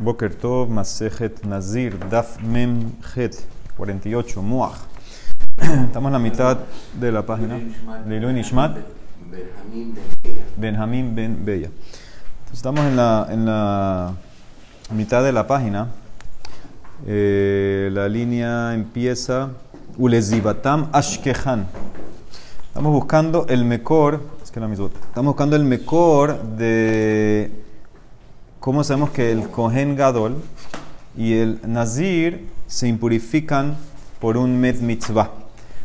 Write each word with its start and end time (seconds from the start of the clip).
Boker 0.00 0.34
Tov, 0.34 0.70
Masejet 0.70 1.44
Nazir, 1.44 1.92
Daf 2.10 2.40
Mem 2.40 2.92
Het, 3.14 3.44
48, 3.76 4.40
Muach. 4.40 4.78
Estamos 5.60 6.08
en 6.08 6.12
la 6.14 6.18
mitad 6.18 6.58
de 6.98 7.12
la 7.12 7.26
página. 7.26 7.60
Leilu 8.08 8.32
Nishmat, 8.32 8.78
Benjamín 10.56 11.14
Ben 11.14 11.44
Bella. 11.44 11.68
Estamos 12.50 12.80
en 12.80 12.96
la, 12.96 13.26
en 13.30 13.44
la 13.44 14.14
mitad 14.94 15.22
de 15.22 15.32
la 15.32 15.46
página. 15.46 15.88
Eh, 17.06 17.90
la 17.92 18.08
línea 18.08 18.72
empieza 18.72 19.50
Ulezibatam 19.98 20.88
Ashkehan. 20.92 21.66
Estamos 22.68 22.92
buscando 22.92 23.44
el 23.50 23.66
mejor, 23.66 24.22
es 24.42 24.50
que 24.50 24.60
la 24.60 24.68
misma. 24.68 24.86
Estamos 24.86 25.34
buscando 25.34 25.56
el 25.56 25.64
mejor 25.64 26.42
de 26.56 27.50
cómo 28.60 28.84
sabemos 28.84 29.10
que 29.10 29.32
el 29.32 29.48
Kohen 29.48 29.96
Gadol 29.96 30.36
y 31.16 31.38
el 31.38 31.60
Nazir 31.66 32.46
se 32.66 32.86
impurifican 32.86 33.76
por 34.20 34.36
un 34.36 34.60
Met 34.60 34.80
Mitzvah. 34.80 35.30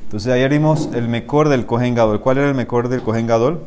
Entonces 0.03 0.31
ayer 0.31 0.51
vimos 0.51 0.89
el 0.93 1.07
mejor 1.07 1.47
del 1.47 1.65
Kohen 1.65 1.95
Gadol. 1.95 2.19
¿Cuál 2.19 2.37
era 2.37 2.49
el 2.49 2.53
mejor 2.53 2.89
del 2.89 3.01
Kohen 3.01 3.27
Gadol? 3.27 3.61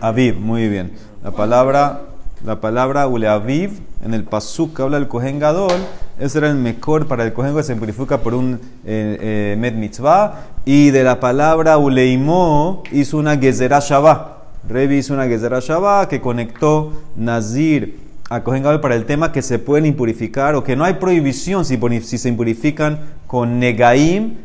Aviv, 0.00 0.36
muy 0.36 0.68
bien. 0.68 0.92
La 1.22 1.30
palabra, 1.30 2.02
la 2.44 2.60
palabra 2.60 3.06
Ule 3.06 3.28
Aviv 3.28 3.80
en 4.04 4.14
el 4.14 4.24
Pasuk 4.24 4.76
que 4.76 4.82
habla 4.82 4.98
del 4.98 5.06
Kohen 5.06 5.38
Gadol, 5.38 5.70
ese 6.18 6.38
era 6.38 6.50
el 6.50 6.56
mejor 6.56 7.06
para 7.06 7.22
el 7.22 7.32
Kohen 7.32 7.54
que 7.54 7.62
se 7.62 7.76
purifica 7.76 8.18
por 8.18 8.34
un 8.34 8.60
eh, 8.84 9.54
eh, 9.54 9.56
Met 9.58 9.74
Mitzvah. 9.74 10.48
Y 10.64 10.90
de 10.90 11.04
la 11.04 11.20
palabra 11.20 11.78
Uleimo 11.78 12.82
hizo 12.90 13.18
una 13.18 13.36
Gezerah 13.36 13.80
Shabbat. 13.80 14.31
Revi 14.68 14.98
hizo 14.98 15.14
una 15.14 15.26
Gezerah 15.26 15.60
Shabbat 15.60 16.08
que 16.08 16.20
conectó 16.20 16.92
Nazir 17.16 17.98
a 18.30 18.42
Kohen 18.42 18.62
para 18.80 18.94
el 18.94 19.04
tema 19.04 19.32
que 19.32 19.42
se 19.42 19.58
pueden 19.58 19.84
impurificar 19.84 20.54
o 20.54 20.64
que 20.64 20.76
no 20.76 20.84
hay 20.84 20.94
prohibición 20.94 21.64
si, 21.64 21.78
se 22.18 22.28
impurifican 22.28 22.98
con 23.26 23.58
Negaim 23.58 24.36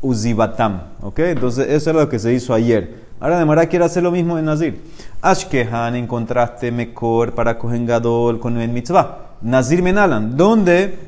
Uzibatam. 0.00 0.82
¿Ok? 1.00 1.18
Entonces 1.20 1.68
eso 1.70 1.90
es 1.90 1.96
lo 1.96 2.08
que 2.08 2.18
se 2.18 2.32
hizo 2.32 2.54
ayer. 2.54 3.02
Ahora 3.18 3.44
de 3.44 3.68
quiere 3.68 3.84
hacer 3.84 4.02
lo 4.02 4.10
mismo 4.10 4.38
en 4.38 4.44
Nazir. 4.44 4.80
Ashkehan 5.20 5.96
en 5.96 6.06
contraste 6.06 6.70
mejor 6.70 7.34
para 7.34 7.58
Kohen 7.58 7.86
Gadol 7.86 8.38
con 8.38 8.58
el 8.58 8.70
mitzvah. 8.70 9.18
Nazir 9.40 9.82
Menalan. 9.82 10.36
¿Dónde, 10.36 10.98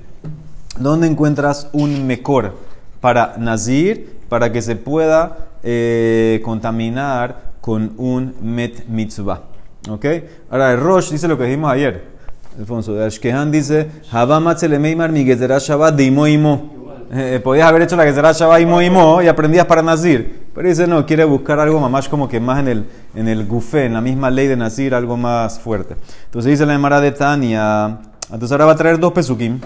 ¿Dónde 0.78 1.06
encuentras 1.06 1.68
un 1.72 2.06
mejor 2.06 2.54
para 3.00 3.36
Nazir 3.38 4.18
para 4.28 4.50
que 4.50 4.62
se 4.62 4.76
pueda 4.76 5.38
eh, 5.62 6.40
contaminar 6.44 7.53
con 7.64 7.94
un 7.96 8.34
met 8.42 8.86
mitzvah? 8.88 9.40
¿Ok? 9.88 10.04
Ahora 10.50 10.72
el 10.72 10.80
Rosh 10.80 11.12
dice 11.12 11.26
lo 11.26 11.38
que 11.38 11.44
dijimos 11.44 11.72
ayer. 11.72 12.04
Alfonso 12.58 12.92
de 12.92 13.06
Ashkehan 13.06 13.50
dice: 13.50 13.88
Havamatzelmeimar 14.12 15.10
mi 15.10 15.24
shabbat 15.24 15.94
de 15.94 16.04
imo 16.04 16.26
imo. 16.26 16.74
Eh, 17.10 17.40
podías 17.42 17.66
haber 17.66 17.80
hecho 17.80 17.96
la 17.96 18.04
gezerah 18.04 18.32
shabbat 18.32 18.60
imo 18.60 18.82
imo 18.82 19.22
y 19.22 19.28
aprendías 19.28 19.64
para 19.64 19.80
Nazir. 19.80 20.44
Pero 20.54 20.68
dice, 20.68 20.86
no, 20.86 21.06
quiere 21.06 21.24
buscar 21.24 21.58
algo 21.58 21.80
más 21.88 22.06
como 22.06 22.28
que 22.28 22.38
más 22.38 22.60
en 22.60 22.68
el, 22.68 22.86
en 23.14 23.28
el 23.28 23.46
gufé, 23.46 23.86
en 23.86 23.94
la 23.94 24.02
misma 24.02 24.30
ley 24.30 24.46
de 24.46 24.56
Nazir, 24.56 24.94
algo 24.94 25.16
más 25.16 25.58
fuerte. 25.58 25.96
Entonces 26.26 26.50
dice 26.50 26.66
la 26.66 26.74
Emara 26.74 27.00
de 27.00 27.12
Tania. 27.12 27.98
Entonces 28.24 28.52
ahora 28.52 28.66
va 28.66 28.72
a 28.72 28.76
traer 28.76 28.98
dos 28.98 29.12
pesukim. 29.12 29.58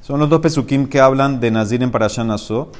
Son 0.00 0.20
los 0.20 0.28
dos 0.28 0.38
pesukim 0.38 0.86
que 0.86 1.00
hablan 1.00 1.40
de 1.40 1.50
Nazir 1.50 1.82
en 1.82 1.90
Parashat 1.90 2.24
Naso. 2.24 2.70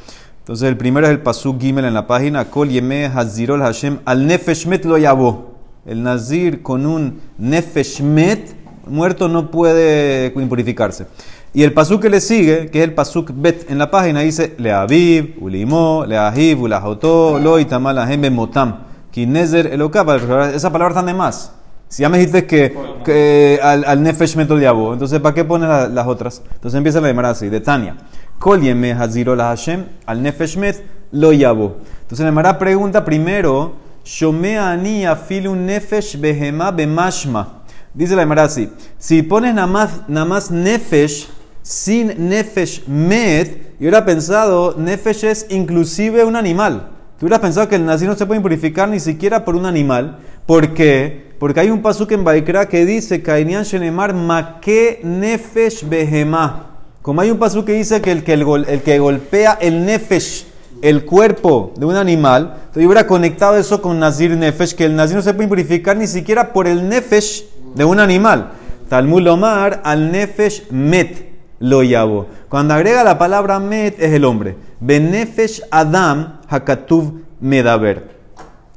Entonces 0.51 0.69
el 0.69 0.77
primero 0.77 1.07
es 1.07 1.13
el 1.13 1.21
pasuk 1.21 1.61
Gimel 1.61 1.85
en 1.85 1.95
la 1.95 2.09
página. 2.09 2.47
Kol 2.47 2.71
yeme 2.71 3.07
hazirol 3.07 3.61
Hashem 3.61 3.99
al 4.05 4.27
nefeshmet 4.27 4.85
lo 4.85 4.99
yabo. 4.99 5.55
El 5.87 6.03
Nazir 6.03 6.61
con 6.61 6.87
un 6.87 7.21
nefeshmet 7.39 8.57
muerto 8.89 9.29
no 9.29 9.49
puede 9.53 10.33
impurificarse. 10.35 11.07
Y 11.55 11.63
el 11.63 11.73
pasuk 11.73 12.03
que 12.03 12.11
le 12.11 12.21
sigue, 12.21 12.67
que 12.67 12.81
es 12.81 12.85
el 12.85 12.95
pasuk 12.95 13.31
bet 13.33 13.71
en 13.71 13.79
la 13.79 13.93
página, 13.93 14.23
dice 14.23 14.57
le 14.59 14.73
aviv, 14.73 15.37
ulimo, 15.41 16.05
le 16.05 16.19
ahiv, 16.19 16.63
ulahotó, 16.63 17.39
lo 17.39 17.61
itamal 17.61 17.97
ahem 17.99 18.35
motam, 18.35 18.87
kinezer 19.13 19.69
elokab. 19.69 20.11
Esa 20.53 20.73
palabra 20.73 20.95
están 20.95 21.07
de 21.07 21.15
más. 21.15 21.53
Si 21.87 22.03
ya 22.03 22.09
me 22.09 22.19
dijiste 22.19 22.47
que, 22.47 22.77
que 23.05 23.61
al, 23.63 23.85
al 23.85 24.03
nefesh 24.03 24.37
meto 24.37 24.57
diabo, 24.57 24.93
entonces 24.93 25.21
¿para 25.21 25.35
qué 25.35 25.45
pones 25.45 25.69
la, 25.69 25.89
las 25.89 26.07
otras? 26.09 26.43
Entonces 26.55 26.77
empieza 26.77 27.01
la 27.01 27.09
llamar 27.09 27.27
así, 27.27 27.49
de 27.49 27.61
Tania. 27.61 27.97
Kol 28.41 28.63
yeme 28.63 28.95
haziro 28.95 29.37
la 29.37 29.51
Hashem, 29.51 29.85
al 30.07 30.23
nefesh 30.23 30.57
met 30.57 30.83
lo 31.13 31.31
yabo. 31.31 31.77
Entonces 32.01 32.21
la 32.21 32.31
Emara 32.31 32.59
pregunta 32.59 33.05
primero, 33.05 33.75
Shomea 34.03 34.71
ani 34.71 35.05
afilu 35.05 35.55
nefesh 35.55 36.17
behema 36.19 36.71
bemashma. 36.71 37.65
Dice 37.93 38.17
la 38.17 38.23
Emara 38.23 38.45
así, 38.45 38.73
si 38.97 39.23
pones 39.23 39.55
nada 39.55 39.67
más, 39.67 40.51
nefesh, 40.51 41.29
sin 41.61 42.31
nefesh 42.31 42.89
met, 42.89 43.75
yo 43.79 43.81
hubiera 43.81 44.07
pensado, 44.07 44.75
nefesh 44.79 45.25
es 45.25 45.47
inclusive 45.51 46.25
un 46.25 46.35
animal. 46.35 46.89
Tú 47.19 47.27
hubieras 47.27 47.41
pensado 47.41 47.69
que 47.69 47.77
el 47.77 47.85
nazir 47.85 48.09
no 48.09 48.15
se 48.15 48.25
puede 48.25 48.41
purificar 48.41 48.89
ni 48.89 49.01
siquiera 49.01 49.45
por 49.45 49.55
un 49.55 49.67
animal. 49.67 50.17
¿Por 50.47 50.73
qué? 50.73 51.35
Porque 51.39 51.61
hay 51.61 51.71
un 51.71 51.83
pasuk 51.83 52.11
en 52.13 52.25
Baikra 52.25 52.67
que 52.71 52.87
dice, 52.87 53.23
Kainian 53.23 53.65
Shenemar 53.65 54.15
make 54.15 55.01
nefesh 55.05 55.87
behema. 55.87 56.70
Como 57.03 57.23
hay 57.23 57.31
un 57.31 57.39
pasuk 57.39 57.65
que 57.65 57.73
dice 57.73 58.03
que 58.03 58.13
el 58.13 58.25
que, 58.25 58.35
el 58.35 58.83
que 58.83 58.99
golpea 58.99 59.57
el 59.61 59.87
nefesh, 59.87 60.47
el 60.83 61.07
cuerpo 61.07 61.73
de 61.77 61.87
un 61.87 61.97
animal, 61.97 62.55
entonces 62.57 62.83
yo 62.83 62.89
hubiera 62.89 63.07
conectado 63.07 63.57
eso 63.57 63.81
con 63.81 63.99
nazir 63.99 64.37
nefesh, 64.37 64.75
que 64.75 64.85
el 64.85 64.97
nazir 64.97 65.17
no 65.17 65.23
se 65.23 65.33
puede 65.33 65.49
purificar 65.49 65.97
ni 65.97 66.07
siquiera 66.07 66.53
por 66.53 66.67
el 66.67 66.89
nefesh 66.89 67.45
de 67.75 67.85
un 67.85 68.01
animal. 68.01 68.53
Talmud 68.91 69.27
Omar 69.29 69.81
al 69.83 70.13
nefesh 70.13 70.71
met 70.71 71.31
lo 71.59 71.83
yabo. 71.83 72.27
Cuando 72.49 72.75
agrega 72.75 73.05
la 73.05 73.19
palabra 73.19 73.61
met 73.61 73.99
es 73.99 74.13
el 74.13 74.25
hombre. 74.25 74.57
Benefesh 74.81 75.63
Adam 75.71 76.41
hakatuv 76.49 77.13
medaber. 77.41 78.20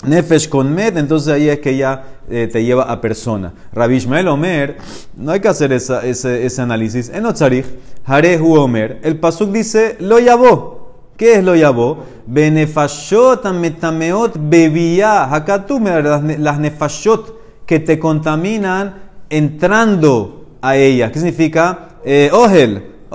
Nefesh 0.03 0.49
con 0.49 0.73
met, 0.73 0.97
entonces 0.97 1.33
ahí 1.33 1.49
es 1.49 1.59
que 1.59 1.77
ya 1.77 2.03
eh, 2.29 2.49
te 2.51 2.63
lleva 2.63 2.83
a 2.83 2.99
persona. 2.99 3.53
Rabbi 3.73 3.95
Ishmael 3.95 4.27
Omer, 4.27 4.77
no 5.15 5.31
hay 5.31 5.39
que 5.39 5.47
hacer 5.47 5.71
esa, 5.71 6.05
ese, 6.05 6.45
ese 6.45 6.61
análisis. 6.61 7.09
En 7.09 7.25
Otzarich, 7.25 7.65
Harehu 8.05 8.55
Omer, 8.55 8.99
el 9.03 9.19
pasuk 9.19 9.51
dice 9.51 9.97
lo 9.99 10.19
yabo. 10.19 10.83
¿Qué 11.17 11.35
es 11.35 11.43
lo 11.43 11.55
yabo? 11.55 12.03
Benefashot 12.25 13.45
metameot 13.53 14.33
bebía 14.37 15.23
hakatuv 15.25 15.79
medaber. 15.79 16.39
Las 16.39 16.59
nefashot 16.59 17.65
que 17.65 17.79
te 17.79 17.99
contaminan 17.99 18.95
entrando 19.29 20.45
a 20.61 20.75
ellas. 20.75 21.11
¿Qué 21.11 21.19
significa? 21.19 21.89
Eh, 22.03 22.29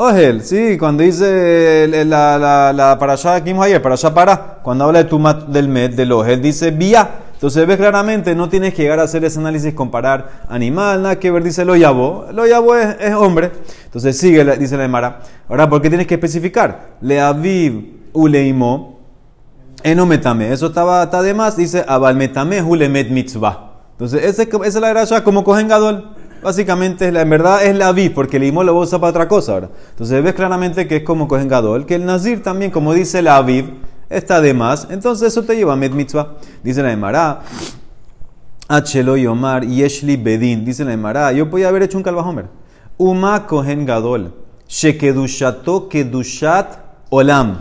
Ogel, 0.00 0.44
sí, 0.44 0.78
cuando 0.78 1.02
dice 1.02 1.88
la, 2.06 2.38
la, 2.38 2.72
la 2.72 3.40
que 3.42 3.50
vimos 3.50 3.66
ayer, 3.66 3.82
parasha 3.82 4.14
para, 4.14 4.60
cuando 4.62 4.84
habla 4.84 5.02
de 5.02 5.06
tumat 5.06 5.48
del 5.48 5.66
med, 5.66 5.94
del 5.94 6.12
Ogel, 6.12 6.40
dice 6.40 6.70
vía. 6.70 7.10
Entonces 7.34 7.66
ves 7.66 7.78
claramente, 7.78 8.32
no 8.36 8.48
tienes 8.48 8.74
que 8.74 8.82
llegar 8.82 9.00
a 9.00 9.02
hacer 9.02 9.24
ese 9.24 9.40
análisis, 9.40 9.74
comparar 9.74 10.44
animal, 10.48 11.02
nada 11.02 11.18
que 11.18 11.32
ver, 11.32 11.42
dice 11.42 11.64
lo 11.64 11.74
yabo. 11.74 12.26
Lo 12.32 12.46
yabo 12.46 12.76
es, 12.76 12.94
es, 13.00 13.12
hombre. 13.12 13.50
Entonces 13.86 14.16
sigue, 14.16 14.44
dice 14.56 14.76
la 14.76 14.84
Emara. 14.84 15.18
Ahora, 15.48 15.68
¿por 15.68 15.82
qué 15.82 15.88
tienes 15.88 16.06
que 16.06 16.14
especificar? 16.14 16.90
Le 17.00 17.20
aviv 17.20 18.10
uleimo, 18.12 19.00
enometame. 19.82 20.52
Eso 20.52 20.66
estaba, 20.66 21.02
está 21.02 21.22
de 21.22 21.34
más, 21.34 21.56
dice 21.56 21.84
abal 21.88 22.14
metame 22.14 22.62
hulemet 22.62 23.10
mitzvah. 23.10 23.68
Entonces, 23.98 24.22
esa 24.22 24.44
es 24.64 24.74
la 24.76 24.90
gracia 24.90 25.24
como 25.24 25.42
cogen 25.42 25.66
gadol. 25.66 26.14
Básicamente, 26.42 27.08
en 27.08 27.30
verdad 27.30 27.64
es 27.64 27.74
la 27.76 27.88
aviv, 27.88 28.14
porque 28.14 28.36
el 28.36 28.44
imo 28.44 28.62
lo 28.62 28.86
para 28.86 29.08
otra 29.08 29.28
cosa 29.28 29.52
ahora. 29.52 29.70
Entonces 29.90 30.22
ves 30.22 30.34
claramente 30.34 30.86
que 30.86 30.96
es 30.96 31.02
como 31.02 31.26
cogen 31.26 31.48
gadol, 31.48 31.86
que 31.86 31.96
el 31.96 32.04
nazir 32.04 32.42
también, 32.42 32.70
como 32.70 32.94
dice 32.94 33.22
la 33.22 33.36
aviv, 33.36 33.74
está 34.08 34.40
de 34.40 34.54
más. 34.54 34.86
Entonces 34.90 35.28
eso 35.28 35.42
te 35.42 35.56
lleva 35.56 35.72
a 35.72 35.76
med 35.76 35.92
mitzvah. 35.92 36.34
Dice 36.62 36.82
la 36.82 36.92
Emara, 36.92 37.40
Achelo 38.68 39.16
Yomar 39.16 39.64
Yeshli 39.64 40.16
Bedin. 40.16 40.64
Dice 40.64 40.84
la 40.84 40.92
Emara, 40.92 41.32
yo 41.32 41.48
podía 41.50 41.68
haber 41.68 41.82
hecho 41.82 41.98
un 41.98 42.04
calvajomer. 42.04 42.46
Uma 42.98 43.46
cogen 43.46 43.86
gadol, 43.86 44.34
shekedushato 44.68 45.88
kedushat 45.88 46.78
olam. 47.10 47.58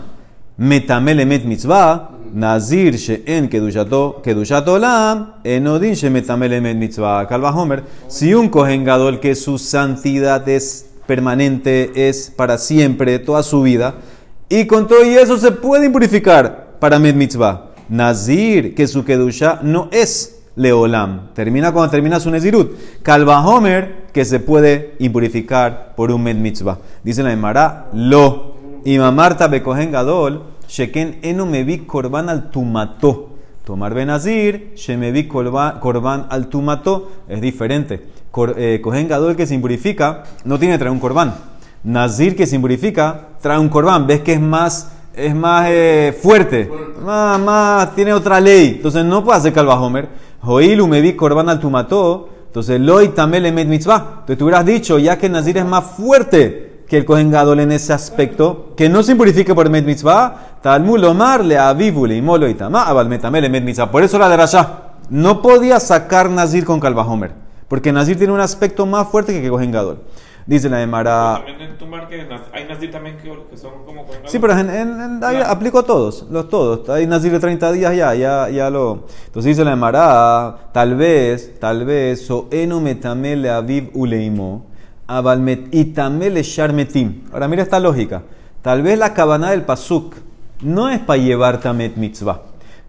Metamele 0.58 1.24
met 1.24 1.44
mitzvah. 1.44 2.10
Nazir 2.34 2.98
she'en 2.98 3.48
kedushato 3.48 4.20
kedushat 4.22 4.66
olam, 4.66 5.34
enodin 5.44 5.94
shemetamel 5.94 6.60
met 6.60 6.76
mitzvah. 6.76 7.26
Calva 7.28 7.52
Homer, 7.52 7.84
si 8.08 8.34
un 8.34 8.48
kohen 8.48 8.84
gadol 8.84 9.20
que 9.20 9.34
su 9.34 9.56
santidad 9.56 10.46
es 10.48 10.86
permanente, 11.06 12.08
es 12.08 12.30
para 12.36 12.58
siempre, 12.58 13.18
toda 13.20 13.42
su 13.42 13.62
vida, 13.62 13.94
y 14.48 14.66
con 14.66 14.88
todo 14.88 15.04
y 15.04 15.14
eso 15.14 15.38
se 15.38 15.52
puede 15.52 15.86
impurificar 15.86 16.76
para 16.80 16.98
met 16.98 17.14
mitzvah. 17.14 17.70
Nazir, 17.88 18.74
que 18.74 18.86
su 18.88 19.04
kedusha 19.04 19.60
no 19.62 19.88
es 19.92 20.40
leolam. 20.56 21.32
Termina 21.34 21.72
cuando 21.72 21.90
termina 21.90 22.18
su 22.20 22.30
nezirut. 22.30 22.76
Calva 23.02 23.46
Homer, 23.46 24.08
que 24.12 24.24
se 24.24 24.40
puede 24.40 24.96
impurificar 24.98 25.94
por 25.94 26.10
un 26.10 26.22
met 26.22 26.36
mitzvah. 26.36 26.78
Dice 27.04 27.22
la 27.22 27.32
Emara, 27.32 27.86
lo. 27.94 28.47
Y 28.84 28.98
mamarta 28.98 29.48
bekohen 29.48 29.92
gadol. 29.92 30.42
Sheken 30.68 31.20
eno 31.22 31.46
me 31.46 31.64
vi 31.64 31.78
korban 31.78 32.28
al 32.28 32.50
tumato. 32.50 33.30
Tomar 33.64 33.94
benazir, 33.94 34.72
she 34.76 34.96
me 34.96 35.12
vi 35.12 35.28
korban 35.28 36.26
al 36.30 36.48
tumato. 36.48 37.10
Es 37.28 37.40
diferente. 37.40 38.18
Cor, 38.30 38.54
eh, 38.58 38.80
Cohen 38.82 39.08
Gadol 39.08 39.36
que 39.36 39.46
se 39.46 39.54
impurifica 39.54 40.24
no 40.44 40.58
tiene 40.58 40.78
traer 40.78 40.92
un 40.92 41.00
corbán. 41.00 41.34
Nazir 41.84 42.36
que 42.36 42.46
se 42.46 42.56
impurifica 42.56 43.28
trae 43.40 43.58
un 43.58 43.68
corbán. 43.68 44.06
¿Ves 44.06 44.20
que 44.20 44.34
es 44.34 44.40
más, 44.40 44.92
es 45.14 45.34
más 45.34 45.66
eh, 45.70 46.16
fuerte? 46.20 46.70
Más, 47.02 47.40
más, 47.40 47.94
tiene 47.94 48.12
otra 48.12 48.40
ley. 48.40 48.74
Entonces 48.76 49.04
no 49.04 49.24
puede 49.24 49.38
hacer 49.38 49.52
calvajomer. 49.52 50.08
Joilu 50.42 50.86
me 50.86 51.00
vi 51.00 51.14
corbán 51.14 51.48
al 51.48 51.58
tumató. 51.58 52.28
Entonces, 52.46 52.80
loy 52.80 53.08
tamel 53.08 53.46
emet 53.46 53.68
mitzvah. 53.68 54.06
Entonces, 54.20 54.38
tú 54.38 54.44
hubieras 54.46 54.64
dicho, 54.64 54.98
ya 54.98 55.18
que 55.18 55.28
Nazir 55.28 55.58
es 55.58 55.66
más 55.66 55.84
fuerte 55.84 56.67
que 56.88 56.96
el 56.96 57.04
Kohen 57.04 57.30
Gadol 57.30 57.60
en 57.60 57.72
ese 57.72 57.92
aspecto, 57.92 58.72
que 58.76 58.88
no 58.88 59.02
se 59.02 59.12
impurifique 59.12 59.54
por 59.54 59.66
emet 59.66 59.84
mitzvah, 59.84 60.58
talmud 60.62 60.98
lomar 60.98 61.44
le 61.44 61.58
avivu 61.58 62.06
le 62.06 62.16
imolo 62.16 62.48
y 62.48 62.54
tamá, 62.54 62.84
abal 62.84 63.08
metamel 63.08 63.44
emet 63.44 63.62
mitzvah. 63.64 63.90
Por 63.90 64.02
eso 64.02 64.18
la 64.18 64.28
de 64.28 64.36
Rasha 64.36 64.68
no 65.10 65.42
podía 65.42 65.80
sacar 65.80 66.30
Nazir 66.30 66.64
con 66.64 66.80
calvajomer, 66.80 67.32
porque 67.68 67.92
Nazir 67.92 68.16
tiene 68.16 68.32
un 68.32 68.40
aspecto 68.40 68.86
más 68.86 69.08
fuerte 69.08 69.32
que 69.32 69.44
el 69.44 69.50
Kohen 69.50 69.70
Gadol. 69.70 70.00
Dice 70.46 70.70
la 70.70 70.78
de 70.78 70.86
Mara. 70.86 71.42
También 71.44 71.72
en 71.72 71.76
tu 71.76 71.84
marca 71.84 72.14
hay 72.54 72.64
Nazir 72.66 72.90
también 72.90 73.18
que, 73.18 73.24
que 73.50 73.56
son 73.58 73.84
como 73.84 74.04
Kohen 74.06 74.20
Gadol. 74.22 74.30
Sí, 74.30 74.38
pero 74.38 74.54
en, 74.54 74.70
en, 74.70 75.00
en- 75.00 75.20
ahí 75.24 75.42
aplico 75.44 75.82
todos, 75.82 76.24
los 76.30 76.48
todos. 76.48 76.88
Hay 76.88 77.06
Nazir 77.06 77.32
de 77.32 77.38
30 77.38 77.70
días 77.72 77.94
ya, 77.94 78.14
ya, 78.14 78.48
ya 78.48 78.70
lo. 78.70 79.04
Entonces 79.26 79.50
dice 79.50 79.62
la 79.62 79.70
de 79.72 79.76
Mara, 79.76 80.56
tal 80.72 80.94
vez, 80.96 81.60
tal 81.60 81.84
vez, 81.84 82.24
soeno 82.26 82.80
metamele 82.80 83.50
aviv 83.50 83.90
uleimo. 83.92 84.67
Ahora 85.08 85.36
mira 87.48 87.62
esta 87.62 87.80
lógica. 87.80 88.22
Tal 88.62 88.82
vez 88.82 88.98
la 88.98 89.14
cabana 89.14 89.50
del 89.50 89.62
pasuk 89.62 90.14
no 90.62 90.88
es 90.88 91.00
para 91.00 91.20
llevar 91.20 91.60
tamet 91.60 91.96
mitzvah. 91.96 92.42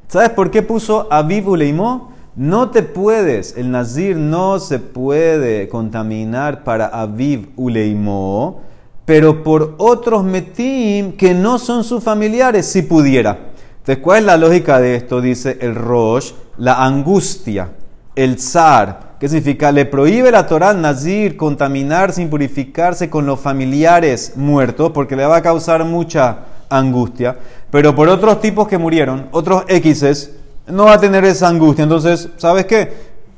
¿Sabes 0.07 0.30
por 0.30 0.51
qué 0.51 0.62
puso 0.62 1.07
aviv 1.12 1.50
uleimo? 1.50 2.13
No 2.36 2.69
te 2.69 2.83
puedes, 2.83 3.57
el 3.57 3.71
nazir 3.71 4.16
no 4.16 4.60
se 4.60 4.77
puede 4.80 5.68
contaminar 5.69 6.63
para 6.63 6.86
aviv 6.88 7.50
uleimo 7.56 8.62
pero 9.10 9.42
por 9.42 9.74
otros 9.80 10.24
metim 10.24 11.13
que 11.13 11.33
no 11.33 11.57
son 11.57 11.83
sus 11.83 12.04
familiares, 12.04 12.68
si 12.68 12.83
pudiera. 12.83 13.39
Entonces, 13.80 14.04
¿cuál 14.04 14.19
es 14.19 14.25
la 14.25 14.38
lógica 14.38 14.80
de 14.80 14.94
esto? 14.94 15.19
Dice 15.19 15.57
el 15.62 15.74
Rosh, 15.74 16.33
la 16.60 16.86
angustia, 16.86 17.72
el 18.15 18.39
zar. 18.39 19.08
¿Qué 19.19 19.27
significa? 19.27 19.71
Le 19.71 19.86
prohíbe 19.86 20.31
la 20.31 20.48
Torah 20.48 20.74
Nazir 20.74 21.36
contaminarse, 21.36 22.21
impurificarse 22.21 23.10
con 23.10 23.25
los 23.25 23.39
familiares 23.39 24.33
muertos, 24.38 24.92
porque 24.94 25.16
le 25.18 25.25
va 25.25 25.38
a 25.38 25.42
causar 25.42 25.83
mucha 25.83 26.38
angustia. 26.69 27.36
Pero 27.69 27.94
por 27.94 28.07
otros 28.07 28.39
tipos 28.39 28.68
que 28.68 28.77
murieron, 28.77 29.27
otros 29.31 29.63
X's, 29.68 30.31
no 30.68 30.86
va 30.86 30.94
a 30.94 31.00
tener 31.00 31.25
esa 31.25 31.50
angustia. 31.50 31.83
Entonces, 31.83 32.30
¿sabes 32.38 32.66
qué? 32.66 32.94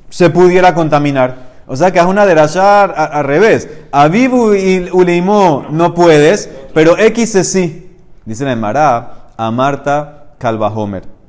Se 0.10 0.30
pudiera 0.30 0.74
contaminar. 0.76 1.50
O 1.66 1.76
sea 1.76 1.92
que 1.92 2.00
es 2.00 2.06
una 2.06 2.26
derashar 2.26 2.94
a- 2.96 3.06
al 3.06 3.24
revés. 3.26 3.68
Avivu 3.92 4.54
y 4.54 4.88
Uleimó 4.92 5.66
no 5.72 5.94
puedes, 5.96 6.50
pero 6.74 6.98
X 6.98 7.32
sí. 7.48 7.96
Dice 8.26 8.46
la 8.46 8.52
Emara 8.52 9.30
a 9.38 9.50
Marta 9.52 10.26
Calvajomer. 10.38 11.21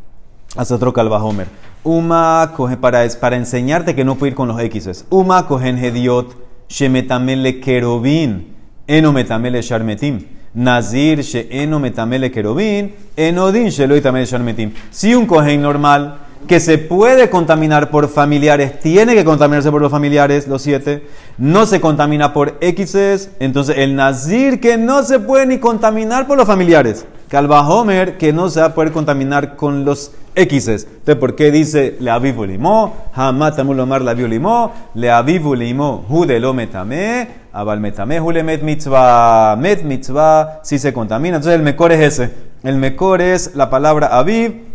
Hace 0.54 0.74
otro 0.74 0.92
Calvajomer. 0.92 1.46
Uma 1.82 2.52
coge 2.54 2.76
para, 2.76 3.08
para 3.18 3.36
enseñarte 3.36 3.94
que 3.94 4.04
no 4.04 4.16
puede 4.16 4.32
ir 4.32 4.36
con 4.36 4.48
los 4.48 4.58
X's. 4.60 5.06
Uma 5.08 5.46
cogen 5.46 5.78
hediot 5.78 6.36
shemetamele 6.68 7.58
kerobin 7.58 8.54
eno 8.86 9.12
metamele 9.12 9.62
sharmetim. 9.62 10.26
Nazir 10.52 11.22
she 11.22 11.48
eno 11.50 11.80
metamele 11.80 12.30
kerobin 12.30 12.94
enodin 13.16 13.70
shelo 13.70 13.96
itamele 13.96 14.26
sharmetim. 14.26 14.72
Si 14.90 15.14
un 15.14 15.24
cogen 15.24 15.62
normal 15.62 16.18
que 16.46 16.60
se 16.60 16.76
puede 16.76 17.30
contaminar 17.30 17.88
por 17.88 18.08
familiares, 18.08 18.78
tiene 18.78 19.14
que 19.14 19.24
contaminarse 19.24 19.70
por 19.70 19.80
los 19.80 19.90
familiares, 19.90 20.48
los 20.48 20.60
siete, 20.60 21.06
no 21.38 21.64
se 21.66 21.80
contamina 21.80 22.32
por 22.32 22.58
X's, 22.60 23.30
entonces 23.38 23.78
el 23.78 23.94
Nazir 23.94 24.60
que 24.60 24.76
no 24.76 25.02
se 25.02 25.18
puede 25.20 25.46
ni 25.46 25.58
contaminar 25.58 26.26
por 26.26 26.36
los 26.36 26.46
familiares, 26.46 27.06
Calvajomer 27.28 28.18
que 28.18 28.32
no 28.32 28.50
se 28.50 28.60
va 28.60 28.66
a 28.66 28.74
poder 28.74 28.92
contaminar 28.92 29.56
con 29.56 29.84
los 29.84 30.10
X's. 30.34 30.84
Entonces, 30.84 31.16
¿por 31.16 31.34
qué 31.34 31.50
dice 31.50 31.96
le 32.00 32.10
avivu 32.10 32.44
limo? 32.44 32.94
Hamatamulomar 33.14 34.02
la 34.02 34.14
limo, 34.14 34.72
le 34.94 35.10
avivu 35.10 35.54
limo, 35.54 36.04
judelo 36.08 36.54
metame, 36.54 37.28
abal 37.52 37.80
metame, 37.80 38.18
jule 38.20 38.42
met 38.42 38.62
mitzvah, 38.62 39.56
met 39.58 39.82
mitzvah, 39.84 40.60
si 40.62 40.78
se 40.78 40.92
contamina. 40.92 41.36
Entonces 41.36 41.58
el 41.58 41.64
mejor 41.64 41.92
es 41.92 42.00
ese. 42.00 42.30
El 42.62 42.76
mejor 42.76 43.20
es 43.20 43.54
la 43.54 43.68
palabra 43.68 44.06
aviv, 44.18 44.72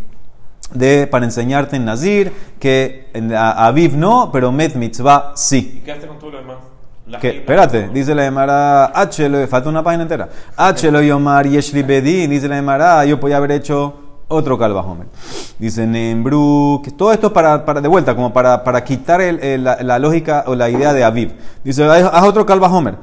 de, 0.74 1.06
para 1.06 1.24
enseñarte 1.24 1.76
en 1.76 1.84
Nazir, 1.86 2.32
que 2.60 3.08
en 3.14 3.34
a- 3.34 3.66
Aviv 3.66 3.96
no, 3.96 4.30
pero 4.30 4.52
Met 4.52 4.74
Mitzvah 4.74 5.32
¿Y 5.34 5.38
sí. 5.38 5.82
qué 5.84 5.92
hace 5.92 6.06
con 6.06 6.18
todo 6.18 6.32
lo 6.32 6.38
demás? 6.38 6.56
Que, 7.22 7.38
espérate, 7.38 7.88
dice 7.88 8.14
la 8.14 8.26
Emara, 8.26 8.84
H, 8.94 9.26
lo- 9.30 9.46
falta 9.48 9.70
una 9.70 9.82
página 9.82 10.02
entera. 10.02 10.28
H 10.54 10.90
lo 10.90 11.00
yomar 11.00 11.46
yeshli 11.46 11.82
bedin, 11.82 12.28
dice 12.28 12.48
la 12.48 12.58
Emara, 12.58 13.02
yo 13.06 13.18
podía 13.18 13.38
haber 13.38 13.52
hecho 13.52 13.94
otro 14.28 14.58
calvajomer. 14.58 15.06
Dice 15.58 15.86
Nembru, 15.86 16.80
que 16.84 16.90
todo 16.90 17.12
esto 17.12 17.32
para, 17.32 17.64
para 17.64 17.80
de 17.80 17.88
vuelta, 17.88 18.14
como 18.14 18.32
para, 18.32 18.62
para 18.62 18.84
quitar 18.84 19.20
el- 19.20 19.64
la, 19.64 19.78
la 19.82 19.98
lógica 19.98 20.44
o 20.46 20.54
la 20.54 20.70
idea 20.70 20.92
de 20.92 21.02
Aviv. 21.04 21.32
Dice, 21.64 21.84
haz 21.84 22.24
otro 22.24 22.46
calvajomer. 22.46 22.96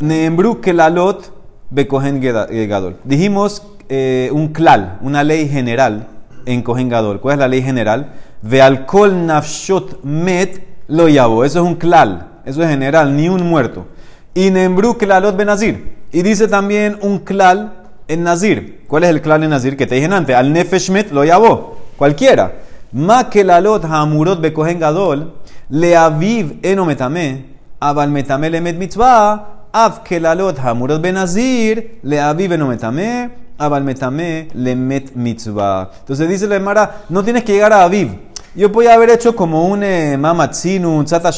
Nembru 0.00 0.60
que 0.60 0.72
la 0.72 0.90
lot 0.90 1.32
becogen 1.70 2.20
gadol. 2.20 2.96
Dijimos 3.04 3.66
eh, 3.88 4.30
un 4.32 4.48
klal, 4.48 4.98
una 5.02 5.24
ley 5.24 5.48
general 5.48 6.08
en 6.44 6.62
Cohen 6.62 6.88
Gadol. 6.88 7.20
¿Cuál 7.20 7.34
es 7.34 7.38
la 7.40 7.48
ley 7.48 7.62
general? 7.62 8.12
Ve 8.42 8.62
alcohol 8.62 9.26
nafshot 9.26 10.04
met 10.04 10.64
lo. 10.88 11.06
Eso 11.44 11.44
es 11.44 11.56
un 11.56 11.74
klal. 11.74 12.40
Eso 12.44 12.62
es 12.62 12.68
general, 12.68 13.16
ni 13.16 13.28
un 13.28 13.42
muerto. 13.48 13.86
Y 14.34 14.50
nembru 14.50 14.96
klalot 14.96 15.36
benazir. 15.36 15.96
Y 16.12 16.22
dice 16.22 16.46
también 16.46 16.98
un 17.00 17.20
klal 17.20 17.85
en 18.08 18.22
nazir. 18.22 18.84
¿Cuál 18.86 19.04
es 19.04 19.10
el 19.10 19.20
klal 19.20 19.42
en 19.44 19.50
nazir? 19.50 19.76
Que 19.76 19.86
te 19.86 19.94
dije 19.96 20.12
antes. 20.12 20.34
Al 20.36 20.52
nefesh 20.52 20.90
met 20.90 21.10
lo 21.12 21.24
yabo. 21.24 21.76
Cualquiera. 21.96 22.52
Ma 22.92 23.28
kelalot 23.28 23.84
hamurot 23.84 24.40
be 24.40 24.52
Cohen 24.52 24.78
Gadol. 24.78 25.32
Le 25.70 25.96
aviv 25.96 26.58
eno 26.62 26.84
metame. 26.84 27.44
Abal 27.80 28.10
metame 28.10 28.50
le 28.50 28.60
met 28.60 28.76
mitzvah. 28.76 29.68
Av 29.72 30.02
kelalot 30.04 30.58
hamurot 30.58 31.00
benazir. 31.00 31.98
Le 32.02 32.20
aviv 32.20 32.52
eno 32.52 32.66
metame. 32.66 33.30
Abal 33.58 33.84
metame 33.84 34.48
le 34.54 34.74
met 34.76 35.14
mitzvah. 35.14 35.90
Entonces 36.00 36.28
dice 36.28 36.46
la 36.46 36.56
Emara, 36.56 37.04
no 37.08 37.24
tienes 37.24 37.42
que 37.42 37.52
llegar 37.52 37.72
a 37.72 37.84
Aviv. 37.84 38.10
Yo 38.54 38.72
podía 38.72 38.94
haber 38.94 39.10
hecho 39.10 39.36
como 39.36 39.66
un 39.66 39.82
eh, 39.82 40.16
mamatzinu, 40.18 40.96
un 40.96 41.04
tzata 41.04 41.30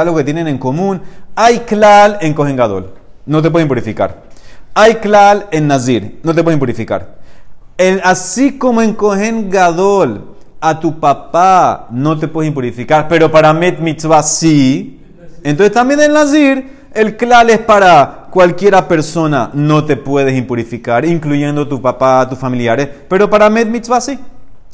algo 0.00 0.16
que 0.16 0.24
tienen 0.24 0.48
en 0.48 0.58
común. 0.58 1.00
Hay 1.34 1.60
klal 1.60 2.18
en 2.20 2.34
Kohen 2.34 2.56
Gadol. 2.56 2.92
No 3.24 3.42
te 3.42 3.50
pueden 3.50 3.68
purificar. 3.68 4.25
Hay 4.78 4.96
klal 4.96 5.46
en 5.52 5.68
Nazir. 5.68 6.20
No 6.22 6.34
te 6.34 6.44
pueden 6.44 6.58
purificar. 6.60 7.16
El- 7.78 8.02
así 8.04 8.58
como 8.58 8.82
en 8.82 8.92
Kohen 8.92 9.48
Gadol, 9.48 10.34
a 10.60 10.78
tu 10.78 11.00
papá 11.00 11.86
no 11.90 12.18
te 12.18 12.28
puedes 12.28 12.48
impurificar, 12.48 13.08
pero 13.08 13.30
para 13.30 13.54
Met 13.54 13.78
Mitzvah 13.78 14.22
sí. 14.22 15.00
Entonces 15.42 15.72
también 15.72 16.00
en 16.00 16.12
Nazir, 16.12 16.88
el 16.92 17.16
klal 17.16 17.48
es 17.48 17.58
para 17.60 18.26
cualquiera 18.30 18.86
persona, 18.86 19.48
no 19.54 19.82
te 19.82 19.96
puedes 19.96 20.36
impurificar, 20.36 21.06
incluyendo 21.06 21.66
tu 21.66 21.80
papá, 21.80 22.28
tus 22.28 22.38
familiares, 22.38 22.86
pero 23.08 23.30
para 23.30 23.48
Met 23.48 23.68
Mitzvah 23.68 24.02
sí. 24.02 24.18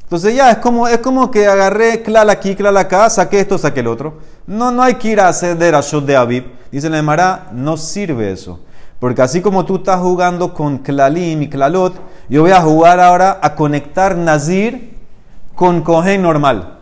Entonces 0.02 0.34
ya 0.34 0.50
es 0.50 0.58
como, 0.58 0.88
es 0.88 0.98
como 0.98 1.30
que 1.30 1.46
agarré 1.46 2.02
klal 2.02 2.28
aquí, 2.28 2.56
klal 2.56 2.76
acá, 2.76 3.08
saqué 3.08 3.38
esto, 3.38 3.56
saqué 3.56 3.80
el 3.80 3.86
otro. 3.86 4.18
No, 4.48 4.72
no 4.72 4.82
hay 4.82 4.94
que 4.94 5.10
ir 5.10 5.20
a 5.20 5.28
hacer 5.28 5.56
de 5.56 5.70
Rashot 5.70 6.04
de 6.04 6.16
Aviv. 6.16 6.44
Dice 6.72 6.90
la 6.90 6.98
Emara, 6.98 7.46
no 7.52 7.76
sirve 7.76 8.32
eso. 8.32 8.58
Porque 9.02 9.20
así 9.20 9.40
como 9.40 9.64
tú 9.64 9.78
estás 9.78 9.98
jugando 9.98 10.54
con 10.54 10.78
klalim 10.78 11.42
y 11.42 11.48
klalot, 11.48 11.92
yo 12.28 12.42
voy 12.42 12.52
a 12.52 12.60
jugar 12.60 13.00
ahora 13.00 13.40
a 13.42 13.56
conectar 13.56 14.16
Nazir 14.16 14.96
con 15.56 15.82
Kohen 15.82 16.22
normal. 16.22 16.78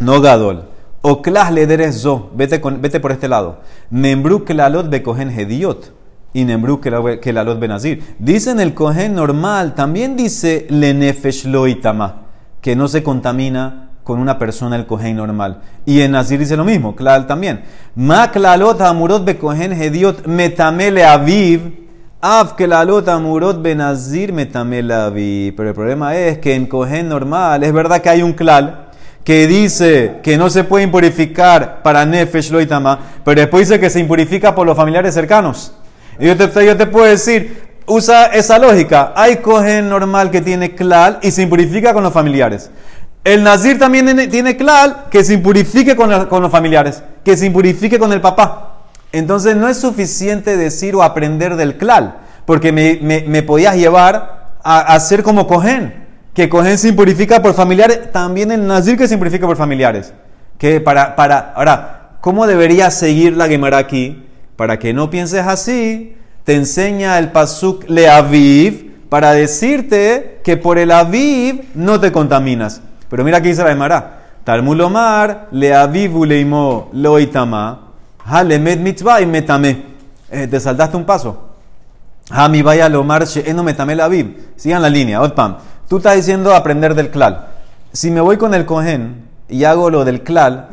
No 0.00 0.20
Gadol. 0.20 0.64
O 1.02 1.22
klas 1.22 1.52
lederes 1.52 2.00
zo. 2.02 2.30
Vete, 2.34 2.58
por 2.98 3.12
este 3.12 3.28
lado. 3.28 3.60
Membru 3.90 4.44
klalot 4.44 4.90
be 4.90 5.04
Kohen 5.04 5.30
hediot. 5.30 5.92
Y 6.32 6.44
Nembru 6.44 6.80
klalot 6.80 7.60
be 7.60 7.68
Nazir. 7.68 8.16
Dice 8.18 8.50
en 8.50 8.58
el 8.58 8.74
Kohen 8.74 9.14
normal, 9.14 9.76
también 9.76 10.16
dice 10.16 10.66
lenefesh 10.68 11.44
lo 11.44 11.68
itama. 11.68 12.22
Que 12.60 12.74
no 12.74 12.88
se 12.88 13.04
contamina 13.04 13.90
con 14.04 14.20
una 14.20 14.38
persona 14.38 14.76
el 14.76 14.86
Kohen 14.86 15.16
normal. 15.16 15.62
Y 15.86 16.02
en 16.02 16.12
Nazir 16.12 16.38
dice 16.38 16.56
lo 16.56 16.64
mismo, 16.64 16.94
Klal 16.94 17.26
también. 17.26 17.62
Ma 17.96 18.30
klalot 18.30 18.80
amurot 18.82 19.24
be 19.24 19.36
Kohen 19.36 19.72
hediot 19.72 20.26
metamele 20.26 21.04
aviv. 21.04 21.80
Av 22.20 22.54
klalot 22.54 23.08
amurot 23.08 23.60
be 23.62 23.74
Nazir 23.74 24.32
metamele 24.32 24.94
aviv. 24.94 25.56
Pero 25.56 25.70
el 25.70 25.74
problema 25.74 26.14
es 26.14 26.38
que 26.38 26.54
en 26.54 26.66
Kohen 26.66 27.08
normal 27.08 27.64
es 27.64 27.72
verdad 27.72 28.02
que 28.02 28.10
hay 28.10 28.22
un 28.22 28.34
Klal 28.34 28.82
que 29.24 29.46
dice 29.46 30.20
que 30.22 30.36
no 30.36 30.50
se 30.50 30.64
puede 30.64 30.84
impurificar 30.84 31.82
para 31.82 32.04
Nefesh 32.04 32.50
lo 32.50 32.60
itama, 32.60 32.98
pero 33.24 33.40
después 33.40 33.66
dice 33.66 33.80
que 33.80 33.88
se 33.88 33.98
impurifica 33.98 34.54
por 34.54 34.66
los 34.66 34.76
familiares 34.76 35.14
cercanos. 35.14 35.72
Y 36.20 36.26
yo 36.26 36.36
te, 36.36 36.66
yo 36.66 36.76
te 36.76 36.86
puedo 36.86 37.06
decir, 37.06 37.62
usa 37.86 38.26
esa 38.26 38.58
lógica. 38.58 39.12
Hay 39.16 39.36
cogen 39.36 39.88
normal 39.88 40.30
que 40.30 40.40
tiene 40.40 40.74
klal 40.74 41.18
y 41.22 41.30
se 41.30 41.42
impurifica 41.42 41.92
con 41.92 42.02
los 42.02 42.12
familiares. 42.12 42.70
El 43.24 43.42
nazir 43.42 43.78
también 43.78 44.04
tiene- 44.04 44.28
tiene 44.28 44.56
klal 44.56 45.06
que 45.10 45.24
se 45.24 45.34
impurifique 45.34 45.96
con, 45.96 46.10
los 46.10 46.52
familiares. 46.52 47.02
que 47.24 47.36
se 47.36 47.46
impurifique 47.46 47.98
con 47.98 48.12
el 48.12 48.20
papá. 48.20 48.82
Entonces 49.12 49.56
no 49.56 49.68
es 49.68 49.78
suficiente 49.78 50.56
decir 50.58 50.94
o 50.94 51.02
aprender 51.02 51.56
del 51.56 51.76
clal, 51.78 52.16
porque 52.44 52.70
me 52.72 53.42
podías 53.42 53.76
llevar 53.76 54.52
a, 54.62 54.80
a 54.80 55.00
ser 55.00 55.22
como 55.22 55.46
Cohen, 55.46 56.04
que 56.34 56.48
Cohen 56.48 56.76
se 56.78 56.88
impurifica 56.88 57.40
por 57.40 57.54
familiares, 57.54 58.12
también 58.12 58.50
el 58.50 58.66
Nazir 58.66 58.98
que 58.98 59.06
se 59.08 59.14
impurifica 59.14 59.46
por 59.46 59.56
familiares. 59.56 60.12
Que 60.58 60.80
para, 60.80 61.16
para, 61.16 61.52
ahora, 61.54 62.10
¿cómo 62.20 62.46
debería 62.46 62.90
seguir 62.90 63.36
la 63.36 63.46
Gemara 63.48 63.78
aquí? 63.78 64.24
Para 64.56 64.78
que 64.78 64.92
no 64.92 65.10
pienses 65.10 65.46
así, 65.46 66.16
te 66.44 66.54
enseña 66.56 67.18
el 67.18 67.30
Pasuk 67.30 67.88
Leaviv 67.88 68.92
para 69.08 69.32
decirte 69.32 70.40
que 70.44 70.56
por 70.56 70.76
el 70.78 70.90
Aviv 70.90 71.64
no 71.74 72.00
te 72.00 72.10
contaminas. 72.12 72.82
Pero 73.14 73.22
mira 73.22 73.38
aquí 73.38 73.50
dice 73.50 73.62
la 73.62 73.68
Gemara. 73.68 74.22
Talmulomar, 74.42 75.46
Leaviv 75.52 76.16
uleimo 76.16 76.88
loitama, 76.92 77.92
halemet 78.24 78.80
mitzvah 78.80 79.20
y 79.20 79.26
metame. 79.26 79.84
Eh, 80.28 80.48
te 80.48 80.58
saltaste 80.58 80.96
un 80.96 81.04
paso. 81.04 81.50
Hami 82.28 82.62
vaya 82.62 82.88
lomar 82.88 83.24
she'eno 83.24 83.62
metame 83.62 83.94
Leaviv. 83.94 84.54
Sigan 84.56 84.82
la 84.82 84.90
línea, 84.90 85.20
Otpam. 85.20 85.58
Tú 85.88 85.98
estás 85.98 86.16
diciendo 86.16 86.52
aprender 86.56 86.96
del 86.96 87.10
klal. 87.10 87.50
Si 87.92 88.10
me 88.10 88.20
voy 88.20 88.36
con 88.36 88.52
el 88.52 88.66
cohen 88.66 89.28
y 89.48 89.62
hago 89.62 89.90
lo 89.90 90.04
del 90.04 90.24
klal, 90.24 90.66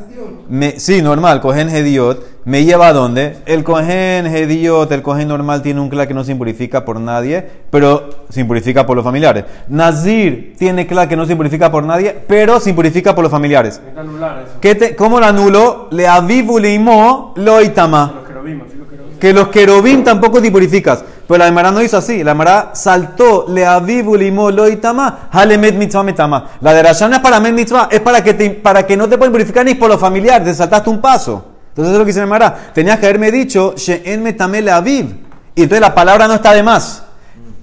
me, 0.49 0.79
sí, 0.79 1.03
normal, 1.03 1.41
cohen 1.41 1.69
hediot, 1.69 2.30
me 2.45 2.63
lleva 2.63 2.87
a 2.87 2.93
dónde? 2.93 3.37
El 3.45 3.63
cohen 3.63 4.25
hediot, 4.25 4.91
el 4.91 5.01
cohen 5.01 5.27
normal 5.27 5.61
tiene 5.61 5.79
un 5.79 5.89
klal 5.89 6.07
que 6.07 6.13
no 6.13 6.23
se 6.23 6.31
impurifica 6.31 6.83
por 6.85 6.99
nadie, 6.99 7.45
pero 7.69 8.09
se 8.29 8.41
impurifica 8.41 8.85
por 8.85 8.95
los 8.95 9.03
familiares. 9.05 9.45
Nazir 9.69 10.55
tiene 10.57 10.87
klal 10.87 11.07
que 11.07 11.15
no 11.15 11.25
se 11.25 11.33
impurifica 11.33 11.71
por 11.71 11.83
nadie, 11.83 12.15
pero 12.27 12.59
se 12.59 12.69
impurifica 12.71 13.13
por 13.13 13.23
los 13.23 13.31
familiares. 13.31 13.81
Hay 13.85 13.93
que 13.93 13.99
anular 13.99 14.43
eso. 14.45 14.53
¿Qué 14.59 14.75
te- 14.75 14.95
¿Cómo 14.95 15.19
lo 15.19 15.25
anulo? 15.25 15.87
Le 15.91 16.07
avivu 16.07 16.57
leimo 16.59 17.33
lo 17.35 17.61
itama. 17.61 18.13
Los 18.15 18.27
querubim, 18.27 18.61
así 18.67 18.77
los 18.77 18.87
querubim. 18.87 19.17
Que 19.19 19.33
los 19.33 19.47
querubín 19.49 20.03
tampoco 20.03 20.41
te 20.41 20.49
purificas. 20.51 21.03
Pero 21.27 21.37
la 21.37 21.47
Emara 21.47 21.71
no 21.71 21.81
hizo 21.81 21.95
así. 21.97 22.23
La 22.23 22.31
Emara 22.31 22.71
saltó, 22.73 23.45
le 23.47 23.65
avivu 23.65 24.15
limo 24.17 24.51
lo 24.51 24.67
itama, 24.67 25.29
halemet 25.31 25.75
mitzvah 25.75 26.03
metama. 26.03 26.49
La 26.59 26.73
de 26.73 26.83
Rasha 26.83 27.07
no 27.07 27.15
es 27.15 27.21
para 27.21 27.39
met 27.39 27.53
mitzvah, 27.53 27.87
es 27.89 28.01
para 28.01 28.23
que, 28.23 28.33
te- 28.33 28.49
para 28.49 28.85
que 28.85 28.97
no 28.97 29.07
te 29.07 29.17
pueden 29.17 29.31
purificar 29.31 29.63
ni 29.65 29.75
por 29.75 29.89
los 29.89 29.99
familiares. 29.99 30.45
Te 30.47 30.53
saltaste 30.55 30.89
un 30.89 30.99
paso. 30.99 31.45
Entonces 31.71 31.93
es 31.93 31.97
lo 31.97 32.03
que 32.03 32.09
dice 32.09 32.19
la 32.19 32.25
Emara. 32.25 32.71
Tenías 32.73 32.99
que 32.99 33.05
haberme 33.05 33.31
dicho, 33.31 33.73
she'en 33.77 34.21
metame 34.21 34.61
le 34.61 34.71
aviv. 34.71 35.15
Y 35.55 35.63
entonces 35.63 35.81
la 35.81 35.95
palabra 35.95 36.27
no 36.27 36.35
está 36.35 36.53
de 36.53 36.63
más. 36.63 37.03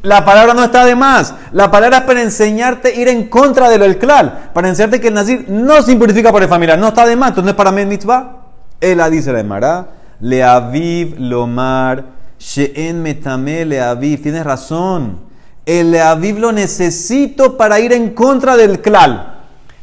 La 0.03 0.25
palabra 0.25 0.55
no 0.55 0.65
está 0.65 0.87
de 0.87 0.95
más. 0.95 1.35
La 1.53 1.71
palabra 1.71 1.99
es 1.99 2.03
para 2.05 2.23
enseñarte 2.23 2.95
ir 2.95 3.09
en 3.09 3.29
contra 3.29 3.69
de 3.69 3.77
lo 3.77 3.85
del 3.85 3.99
klal. 3.99 4.50
Para 4.55 4.69
enseñarte 4.69 5.00
que 5.00 5.09
el 5.09 5.15
nazir 5.15 5.45
no 5.49 5.83
se 5.83 5.93
impurifica 5.93 6.33
por 6.33 6.43
el 6.43 6.49
familiar. 6.49 6.79
No 6.79 6.88
está 6.88 7.05
de 7.05 7.17
más. 7.17 7.31
Entonces 7.31 7.45
no 7.45 7.50
es 7.50 7.57
para 7.57 7.71
met 7.71 7.87
mitzvah. 7.87 8.37
Ela 8.81 9.11
dice 9.11 9.33
la 9.33 9.41
Emara, 9.41 9.88
le 10.21 10.43
aviv 10.43 11.19
lomar, 11.19 12.05
she'en 12.38 13.03
metame 13.03 13.67
le 13.67 13.81
aviv. 13.81 14.23
Tienes 14.23 14.45
razón. 14.45 15.19
El 15.67 15.95
aviv 16.00 16.38
lo 16.38 16.53
necesito 16.53 17.59
para 17.59 17.79
ir 17.79 17.93
en 17.93 18.15
contra 18.15 18.57
del 18.57 18.81
klal. 18.81 19.38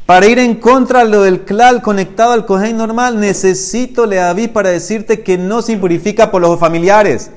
Para 0.06 0.28
ir 0.28 0.38
en 0.38 0.56
contra 0.56 1.04
de 1.04 1.10
lo 1.10 1.24
del 1.24 1.46
klal 1.46 1.82
conectado 1.82 2.34
al 2.34 2.46
cohen 2.46 2.78
normal, 2.78 3.20
necesito 3.20 4.06
le 4.06 4.22
aviv 4.22 4.54
para 4.54 4.70
decirte 4.70 5.24
que 5.24 5.40
no 5.40 5.64
se 5.64 5.72
impurifica 5.72 6.30
por 6.30 6.42
los 6.42 6.60
familiares. 6.60 7.32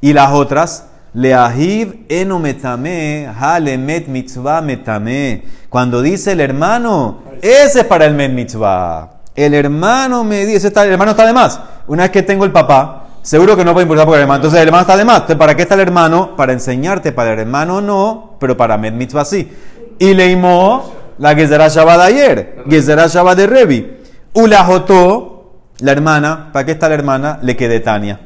Y 0.00 0.12
las 0.12 0.30
otras, 0.32 0.86
le 1.14 1.34
ahiv 1.34 2.04
eno 2.08 2.38
metame, 2.38 3.28
halemet 3.36 4.06
mitzvah 4.06 4.60
metame. 4.62 5.42
Cuando 5.68 6.00
dice 6.00 6.30
el 6.32 6.40
hermano, 6.40 7.22
ese 7.42 7.80
es 7.80 7.86
para 7.86 8.04
el 8.04 8.14
met 8.14 8.30
mitzvah. 8.30 9.14
El 9.34 9.54
hermano 9.54 10.22
me 10.22 10.46
dice, 10.46 10.68
está, 10.68 10.84
el 10.84 10.92
hermano 10.92 11.10
está 11.10 11.26
de 11.26 11.32
más. 11.32 11.58
Una 11.88 12.04
vez 12.04 12.12
que 12.12 12.22
tengo 12.22 12.44
el 12.44 12.52
papá, 12.52 13.08
seguro 13.22 13.56
que 13.56 13.64
no 13.64 13.72
puede 13.72 13.82
importar 13.82 14.06
por 14.06 14.14
el 14.14 14.22
hermano. 14.22 14.36
Entonces 14.36 14.60
el 14.60 14.68
hermano 14.68 14.82
está 14.82 14.96
de 14.96 15.04
más. 15.04 15.22
¿para 15.22 15.56
qué 15.56 15.62
está 15.62 15.74
el 15.74 15.80
hermano? 15.80 16.36
Para 16.36 16.52
enseñarte, 16.52 17.10
para 17.10 17.32
el 17.32 17.40
hermano 17.40 17.80
no, 17.80 18.36
pero 18.38 18.56
para 18.56 18.78
met 18.78 18.94
mitzvah 18.94 19.24
sí. 19.24 19.50
Y 19.98 20.14
leimó 20.14 21.01
la 21.22 21.36
Gezerah 21.36 21.68
Shabbat 21.68 21.98
de 21.98 22.04
ayer, 22.04 22.64
Gezerah 22.68 23.06
Shabbat 23.06 23.36
de 23.38 23.46
Revi. 23.46 23.96
Ulahotó, 24.32 25.52
la 25.78 25.92
hermana, 25.92 26.50
¿para 26.52 26.66
qué 26.66 26.72
está 26.72 26.88
la 26.88 26.96
hermana? 26.96 27.38
Le 27.42 27.56
quedé 27.56 27.78
Tania. 27.78 28.18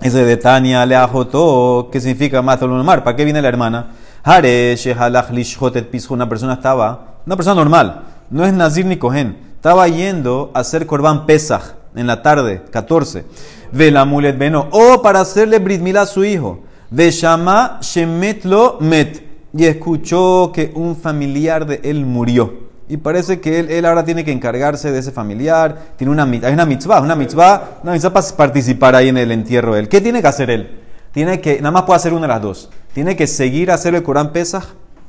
Ese 0.00 0.24
de 0.24 0.38
Tania 0.38 0.86
le 0.86 0.96
ajotó, 0.96 1.90
¿qué 1.92 2.00
significa 2.00 2.40
más 2.40 2.62
mar? 2.62 3.04
¿Para 3.04 3.14
qué 3.14 3.24
viene 3.24 3.42
la 3.42 3.48
hermana? 3.48 3.88
Hare, 4.22 4.74
shehalach 4.74 5.32
lishhotet 5.32 5.90
pisjo, 5.90 6.14
una 6.14 6.26
persona 6.26 6.54
estaba, 6.54 7.20
una 7.26 7.36
persona 7.36 7.56
normal, 7.56 8.04
no 8.30 8.46
es 8.46 8.54
Nazir 8.54 8.86
ni 8.86 8.96
Cohen, 8.96 9.36
estaba 9.56 9.86
yendo 9.86 10.50
a 10.54 10.60
hacer 10.60 10.86
Corban 10.86 11.26
Pesach 11.26 11.74
en 11.94 12.06
la 12.06 12.22
tarde, 12.22 12.62
14. 12.70 13.26
Ve 13.70 13.90
la 13.90 14.06
mulet 14.06 14.38
beno, 14.38 14.68
o 14.70 15.02
para 15.02 15.20
hacerle 15.20 15.58
Brit 15.58 15.94
a 15.94 16.06
su 16.06 16.24
hijo. 16.24 16.60
Ve 16.88 17.10
shama 17.10 17.80
shemetlo 17.82 18.78
met, 18.80 19.33
y 19.56 19.64
escuchó 19.66 20.50
que 20.52 20.72
un 20.74 20.96
familiar 20.96 21.66
de 21.66 21.80
él 21.84 22.04
murió. 22.04 22.64
Y 22.88 22.98
parece 22.98 23.40
que 23.40 23.60
él, 23.60 23.84
ahora 23.86 24.04
tiene 24.04 24.24
que 24.24 24.32
encargarse 24.32 24.92
de 24.92 24.98
ese 24.98 25.10
familiar. 25.10 25.94
Tiene 25.96 26.12
una, 26.12 26.24
hay 26.24 26.52
una 26.52 26.66
mitzvah, 26.66 27.00
una 27.00 27.14
mitzvah, 27.16 27.78
una 27.82 27.92
mitzvah 27.92 28.12
para 28.12 28.26
participar 28.36 28.94
ahí 28.94 29.08
en 29.08 29.16
el 29.16 29.30
entierro 29.30 29.74
de 29.74 29.80
él. 29.80 29.88
¿Qué 29.88 30.00
tiene 30.00 30.20
que 30.20 30.28
hacer 30.28 30.50
él? 30.50 30.80
Tiene 31.12 31.40
que, 31.40 31.58
nada 31.58 31.70
más 31.70 31.82
puede 31.84 31.96
hacer 31.96 32.12
una 32.12 32.22
de 32.22 32.28
las 32.28 32.42
dos. 32.42 32.70
Tiene 32.92 33.16
que 33.16 33.26
seguir 33.26 33.70
a 33.70 33.74
hacer 33.74 33.94
el 33.94 34.02
Corán 34.02 34.32
Pesach 34.32 34.64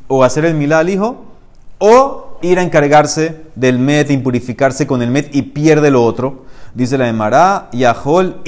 o 0.07 0.23
hacer 0.23 0.45
el 0.45 0.53
milá 0.53 0.79
al 0.79 0.89
hijo 0.89 1.25
o 1.79 2.37
ir 2.41 2.59
a 2.59 2.63
encargarse 2.63 3.41
del 3.55 3.79
met, 3.79 4.09
impurificarse 4.11 4.85
con 4.87 5.01
el 5.01 5.09
met 5.09 5.35
y 5.35 5.41
pierde 5.41 5.89
lo 5.91 6.03
otro. 6.03 6.45
Dice 6.75 6.97
la 6.97 7.09
Emara, 7.09 7.69
Yahol 7.73 8.41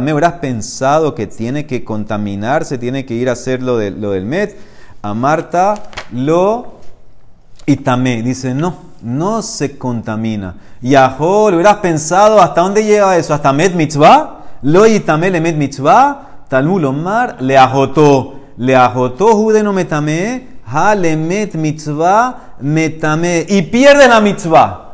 me 0.00 0.10
habrás 0.10 0.34
pensado 0.34 1.14
que 1.14 1.26
tiene 1.26 1.66
que 1.66 1.82
contaminarse, 1.82 2.78
tiene 2.78 3.04
que 3.04 3.14
ir 3.14 3.28
a 3.28 3.32
hacer 3.32 3.62
lo, 3.62 3.76
de- 3.76 3.90
lo 3.90 4.12
del 4.12 4.24
met. 4.24 4.56
A 5.02 5.14
Marta 5.14 5.74
lo 6.12 6.80
y 7.66 7.76
tamé, 7.76 8.22
dice, 8.22 8.54
no, 8.54 8.74
no 9.02 9.42
se 9.42 9.78
contamina. 9.78 10.56
Yahol, 10.82 11.54
hubieras 11.54 11.76
pensado 11.76 12.40
hasta 12.40 12.60
dónde 12.60 12.84
llega 12.84 13.16
eso, 13.16 13.32
hasta 13.32 13.52
Met 13.52 13.74
Mitzvah, 13.74 14.40
lo 14.62 14.86
y 14.86 15.00
tamé 15.00 15.30
le 15.30 15.40
Met 15.40 15.56
Mitzvah, 15.56 16.44
Talmud 16.48 16.84
Omar, 16.84 17.36
le 17.40 17.56
ajotó, 17.56 18.40
le 18.56 18.76
ajotó 18.76 19.34
Judeno 19.36 19.72
metame, 19.72 20.60
ha 20.66 20.94
le 20.94 21.16
Met 21.16 21.54
Mitzvah, 21.54 22.54
metame, 22.60 23.46
y 23.48 23.62
pierde 23.62 24.08
la 24.08 24.20
Mitzvah 24.20 24.89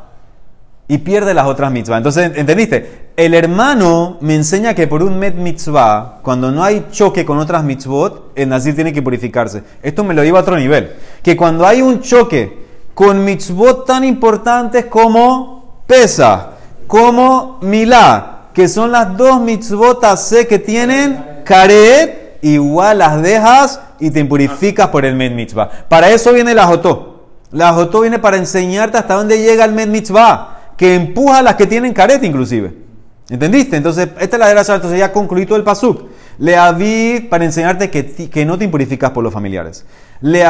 y 0.88 0.98
pierde 0.98 1.34
las 1.34 1.46
otras 1.46 1.72
mitzvahs. 1.72 1.98
Entonces, 1.98 2.32
¿entendiste? 2.36 3.06
El 3.16 3.34
hermano 3.34 4.18
me 4.20 4.34
enseña 4.34 4.74
que 4.74 4.86
por 4.86 5.02
un 5.02 5.18
met 5.18 5.34
mitzvah, 5.34 6.20
cuando 6.22 6.52
no 6.52 6.62
hay 6.62 6.86
choque 6.90 7.24
con 7.24 7.38
otras 7.38 7.64
mitzvot, 7.64 8.32
el 8.34 8.48
nazir 8.48 8.74
tiene 8.74 8.92
que 8.92 9.02
purificarse. 9.02 9.62
Esto 9.82 10.04
me 10.04 10.14
lo 10.14 10.22
lleva 10.22 10.38
a 10.38 10.42
otro 10.42 10.56
nivel. 10.56 10.92
Que 11.22 11.36
cuando 11.36 11.66
hay 11.66 11.82
un 11.82 12.00
choque 12.00 12.66
con 12.94 13.24
mitzvot 13.24 13.86
tan 13.86 14.04
importantes 14.04 14.84
como 14.86 15.82
pesa, 15.86 16.52
como 16.86 17.58
milá, 17.62 18.48
que 18.52 18.68
son 18.68 18.92
las 18.92 19.16
dos 19.16 19.40
mitzvot 19.40 20.04
sé 20.16 20.46
que 20.46 20.58
tienen 20.58 21.42
caret, 21.44 22.38
igual 22.42 22.98
las 22.98 23.22
dejas 23.22 23.80
y 23.98 24.10
te 24.10 24.24
purificas 24.24 24.88
por 24.88 25.04
el 25.04 25.16
met 25.16 25.32
mitzvah. 25.32 25.68
Para 25.88 26.10
eso 26.10 26.32
viene 26.32 26.54
la 26.54 26.66
jotó. 26.66 27.14
La 27.50 27.72
jotó 27.72 28.02
viene 28.02 28.18
para 28.18 28.36
enseñarte 28.36 28.98
hasta 28.98 29.14
dónde 29.14 29.38
llega 29.38 29.64
el 29.64 29.72
met 29.72 29.88
mitzvah 29.88 30.55
que 30.76 30.94
empuja 30.94 31.38
a 31.38 31.42
las 31.42 31.56
que 31.56 31.66
tienen 31.66 31.92
careta 31.92 32.26
inclusive. 32.26 32.86
¿Entendiste? 33.28 33.76
Entonces, 33.76 34.08
esta 34.20 34.36
es 34.36 34.40
la 34.40 34.50
gracia, 34.50 34.74
entonces 34.76 35.00
ya 35.00 35.12
concluí 35.12 35.46
todo 35.46 35.58
el 35.58 35.64
pasuk. 35.64 36.04
Le 36.38 36.56
aviv 36.56 37.28
para 37.28 37.44
enseñarte 37.44 37.90
que, 37.90 38.06
que 38.06 38.44
no 38.44 38.56
te 38.56 38.64
impurificas 38.64 39.10
por 39.10 39.24
los 39.24 39.32
familiares. 39.32 39.84
Le 40.20 40.44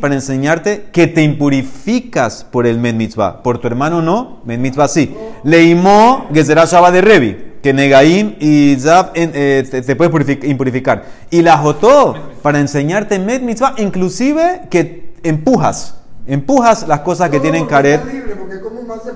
para 0.00 0.14
enseñarte 0.14 0.86
que 0.90 1.06
te 1.06 1.22
impurificas 1.22 2.44
por 2.44 2.66
el 2.66 2.78
med 2.78 2.94
mitzvah. 2.94 3.42
Por 3.42 3.58
tu 3.58 3.66
hermano 3.66 4.00
no, 4.00 4.40
med 4.46 4.58
mitzvah 4.58 4.88
sí. 4.88 5.14
Le 5.42 5.64
imó 5.64 6.26
gezerá 6.32 6.64
Shabbat 6.64 6.94
de 6.94 7.00
Revi, 7.02 7.36
que 7.62 7.74
Negaim 7.74 8.36
y 8.40 8.72
en- 9.14 9.32
eh, 9.34 9.68
te, 9.70 9.82
te 9.82 9.96
puedes 9.96 10.12
purific- 10.12 10.44
impurificar. 10.48 11.04
Y 11.30 11.42
la 11.42 11.58
jotó 11.58 12.14
para 12.42 12.58
enseñarte 12.58 13.18
med 13.18 13.42
mitzvah, 13.42 13.74
inclusive 13.76 14.62
que 14.70 15.14
empujas. 15.24 15.96
Empujas 16.26 16.88
las 16.88 17.00
cosas 17.00 17.28
que 17.28 17.38
tienen 17.38 17.66
caret. 17.66 18.02
libre, 18.10 18.34
porque 18.36 18.60
como 18.60 18.80
más 18.82 19.02
se... 19.02 19.10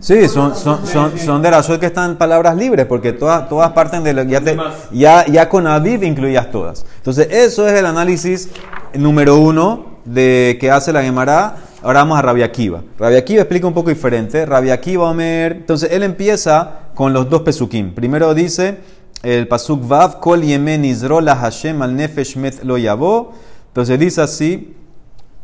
Sí, 0.00 0.28
son, 0.28 0.56
son, 0.56 0.86
son, 0.86 1.18
son 1.18 1.42
de 1.42 1.50
las 1.50 1.68
que 1.68 1.86
están 1.86 2.16
palabras 2.16 2.56
libres, 2.56 2.86
porque 2.86 3.12
todas, 3.12 3.48
todas 3.48 3.70
parten 3.72 4.02
de 4.02 4.14
lo 4.14 4.22
ya, 4.22 4.40
te- 4.40 4.56
ya, 4.92 5.26
ya 5.26 5.48
con 5.48 5.66
Aviv 5.66 6.02
incluías 6.02 6.50
todas. 6.50 6.86
Entonces, 6.96 7.28
eso 7.30 7.68
es 7.68 7.78
el 7.78 7.84
análisis 7.86 8.48
número 8.94 9.36
uno 9.38 9.98
de 10.06 10.56
que 10.58 10.70
hace 10.70 10.92
la 10.92 11.02
Gemara. 11.02 11.56
Ahora 11.82 12.00
vamos 12.00 12.18
a 12.18 12.22
Rabia 12.22 12.46
Akiva. 12.46 12.82
Rabia 12.98 13.18
Akiva 13.18 13.42
explica 13.42 13.66
un 13.66 13.74
poco 13.74 13.90
diferente. 13.90 14.46
Rabia 14.46 14.74
Akiva, 14.74 15.08
Omer. 15.10 15.52
Entonces, 15.52 15.90
él 15.92 16.02
empieza 16.02 16.70
con 16.94 17.12
los 17.12 17.28
dos 17.28 17.42
pesukim. 17.42 17.94
Primero 17.94 18.32
dice 18.34 18.78
el 19.22 19.48
pasuk 19.48 19.86
Vav, 19.86 20.18
Kol 20.18 20.40
Yemen 20.42 20.84
Izro 20.84 21.20
la 21.20 21.36
Hashem 21.36 21.82
al 21.82 21.94
Nefesh 21.94 22.36
Met 22.36 22.64
lo 22.64 22.78
Yabo. 22.78 23.32
Entonces 23.68 23.98
dice 23.98 24.22
así. 24.22 24.76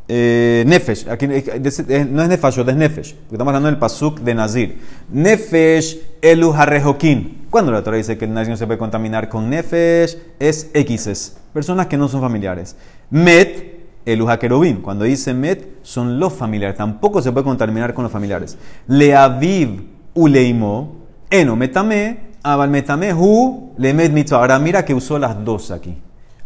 Eh, 0.08 0.64
Nefesh, 0.66 1.08
aquí, 1.08 1.26
eh, 1.26 1.44
eh, 1.88 2.06
no 2.08 2.22
es 2.22 2.28
Nefashot, 2.28 2.68
es 2.68 2.76
Nefesh, 2.76 3.14
porque 3.14 3.34
estamos 3.34 3.48
hablando 3.48 3.68
del 3.68 3.78
Pasuk 3.78 4.20
de 4.20 4.34
Nazir. 4.34 4.78
Nefesh 5.10 5.98
elu 6.22 6.52
harrejokin. 6.52 7.46
Cuando 7.50 7.72
la 7.72 7.82
Torah 7.82 7.96
dice 7.96 8.16
que 8.16 8.24
el 8.24 8.32
Nazir 8.32 8.50
no 8.50 8.56
se 8.56 8.66
puede 8.66 8.78
contaminar 8.78 9.28
con 9.28 9.50
Nefesh, 9.50 10.16
es 10.38 10.70
X's, 10.74 11.36
personas 11.52 11.86
que 11.86 11.96
no 11.96 12.08
son 12.08 12.20
familiares. 12.20 12.76
Met 13.10 13.76
elu 14.04 14.28
hakerubim. 14.28 14.80
Cuando 14.80 15.04
dice 15.04 15.34
Met, 15.34 15.78
son 15.82 16.20
los 16.20 16.32
familiares, 16.32 16.76
tampoco 16.76 17.20
se 17.20 17.32
puede 17.32 17.44
contaminar 17.44 17.92
con 17.92 18.04
los 18.04 18.12
familiares. 18.12 18.56
Leaviv 18.86 19.82
uleimo, 20.14 20.96
eno 21.28 21.56
metame, 21.56 22.18
abal 22.42 22.70
metame 22.70 23.12
hu, 23.12 23.72
le 23.76 23.92
met 23.92 24.12
mitzvah. 24.12 24.38
Ahora 24.38 24.58
mira 24.58 24.84
que 24.84 24.94
usó 24.94 25.18
las 25.18 25.44
dos 25.44 25.72
aquí. 25.72 25.96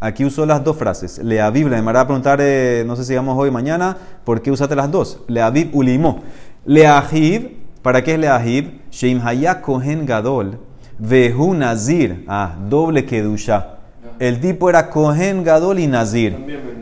Aquí 0.02 0.24
usó 0.24 0.46
las 0.46 0.64
dos 0.64 0.78
frases. 0.78 1.18
Le 1.18 1.42
aviv, 1.42 1.68
le 1.68 1.78
va 1.82 2.00
a 2.00 2.06
preguntar, 2.06 2.38
eh, 2.40 2.84
no 2.86 2.96
sé 2.96 3.04
si 3.04 3.14
vamos 3.14 3.36
hoy 3.38 3.50
o 3.50 3.52
mañana, 3.52 3.96
¿por 4.24 4.40
qué 4.40 4.50
usaste 4.50 4.74
las 4.74 4.90
dos? 4.90 5.20
Le 5.28 5.42
aviv 5.42 5.68
ulimo. 5.74 6.22
Le 6.64 6.86
ahiv, 6.86 7.58
¿para 7.82 8.02
qué 8.02 8.14
es 8.14 8.18
le 8.18 8.28
ahiv? 8.28 8.80
Sheim 8.90 9.20
haya 9.22 9.60
kohen 9.60 10.06
gadol, 10.06 10.58
vehu 10.98 11.54
nazir. 11.54 12.24
Ah, 12.28 12.54
doble 12.68 13.04
kedusha. 13.04 13.76
El 14.18 14.40
tipo 14.40 14.70
era 14.70 14.88
kohen 14.88 15.44
gadol 15.44 15.78
y 15.78 15.86
nazir. 15.86 16.34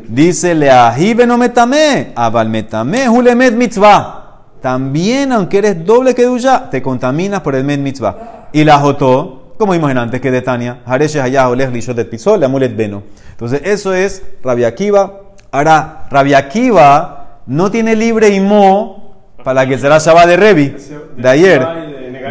Dice 0.09 0.55
le 0.55 0.71
ahiv 0.71 1.27
no 1.27 1.37
metame, 1.39 2.13
aval 2.15 2.49
metame 2.49 3.09
hu 3.09 3.21
le 3.21 3.35
met 3.35 3.55
mitzvah. 3.55 4.15
También, 4.61 5.33
aunque 5.33 5.59
eres 5.59 5.85
doble 5.85 6.15
kedusha, 6.15 6.71
te 6.71 6.81
contaminas 6.83 7.41
por 7.41 7.57
el 7.57 7.65
met 7.65 7.81
mitzvah. 7.81 8.49
Y 8.53 8.65
la 8.65 8.79
jotó, 8.79 9.38
como 9.59 9.73
vimos 9.73 9.91
en 9.91 9.99
antes 9.99 10.21
que 10.21 10.31
de 10.31 10.41
Tania, 10.41 10.79
Hareshe 10.87 11.21
Hayah 11.21 11.49
Olech 11.49 11.71
Lishot 11.71 11.99
et 11.99 12.09
Pisol, 12.09 12.43
Amulet 12.45 12.75
Beno. 12.77 13.03
Entonces, 13.33 13.61
eso 13.65 13.93
es 13.93 14.23
Rabia 14.43 14.69
Akiva. 14.69 15.21
Ahora, 15.51 16.07
Rabia 16.11 16.39
Akiva 16.39 17.41
no 17.47 17.71
tiene 17.71 17.97
libre 17.97 18.29
y 18.29 18.41
mo 18.41 19.17
para 19.43 19.67
que 19.67 19.77
será 19.77 19.99
Shabbat 19.99 20.29
de 20.29 20.37
Revi, 20.37 20.75
de 21.17 21.29
ayer. 21.29 21.67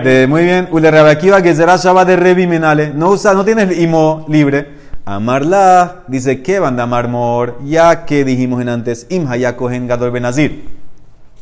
De, 0.04 0.28
muy 0.28 0.44
bien, 0.44 0.68
Ule 0.72 0.90
Rabia 0.90 1.12
Akiva 1.12 1.42
que 1.42 1.54
será 1.54 1.76
Shabbat 1.76 2.08
de 2.08 2.16
Revi 2.16 2.48
Menale. 2.48 2.92
No 2.94 3.10
usa, 3.10 3.34
no 3.34 3.44
tiene 3.44 3.74
imo 3.76 4.26
libre. 4.30 4.78
Amarla 5.06 6.04
dice 6.08 6.42
que 6.42 6.60
van 6.60 6.80
a 6.80 6.86
marmor, 6.86 7.60
ya 7.64 8.06
que 8.06 8.24
dijimos 8.26 8.62
en 8.62 8.70
antes, 8.70 9.08
Im 9.10 9.28
Hayah 9.28 9.56
Kohen 9.56 9.88
Gadol 9.88 10.12
Benazir. 10.12 10.66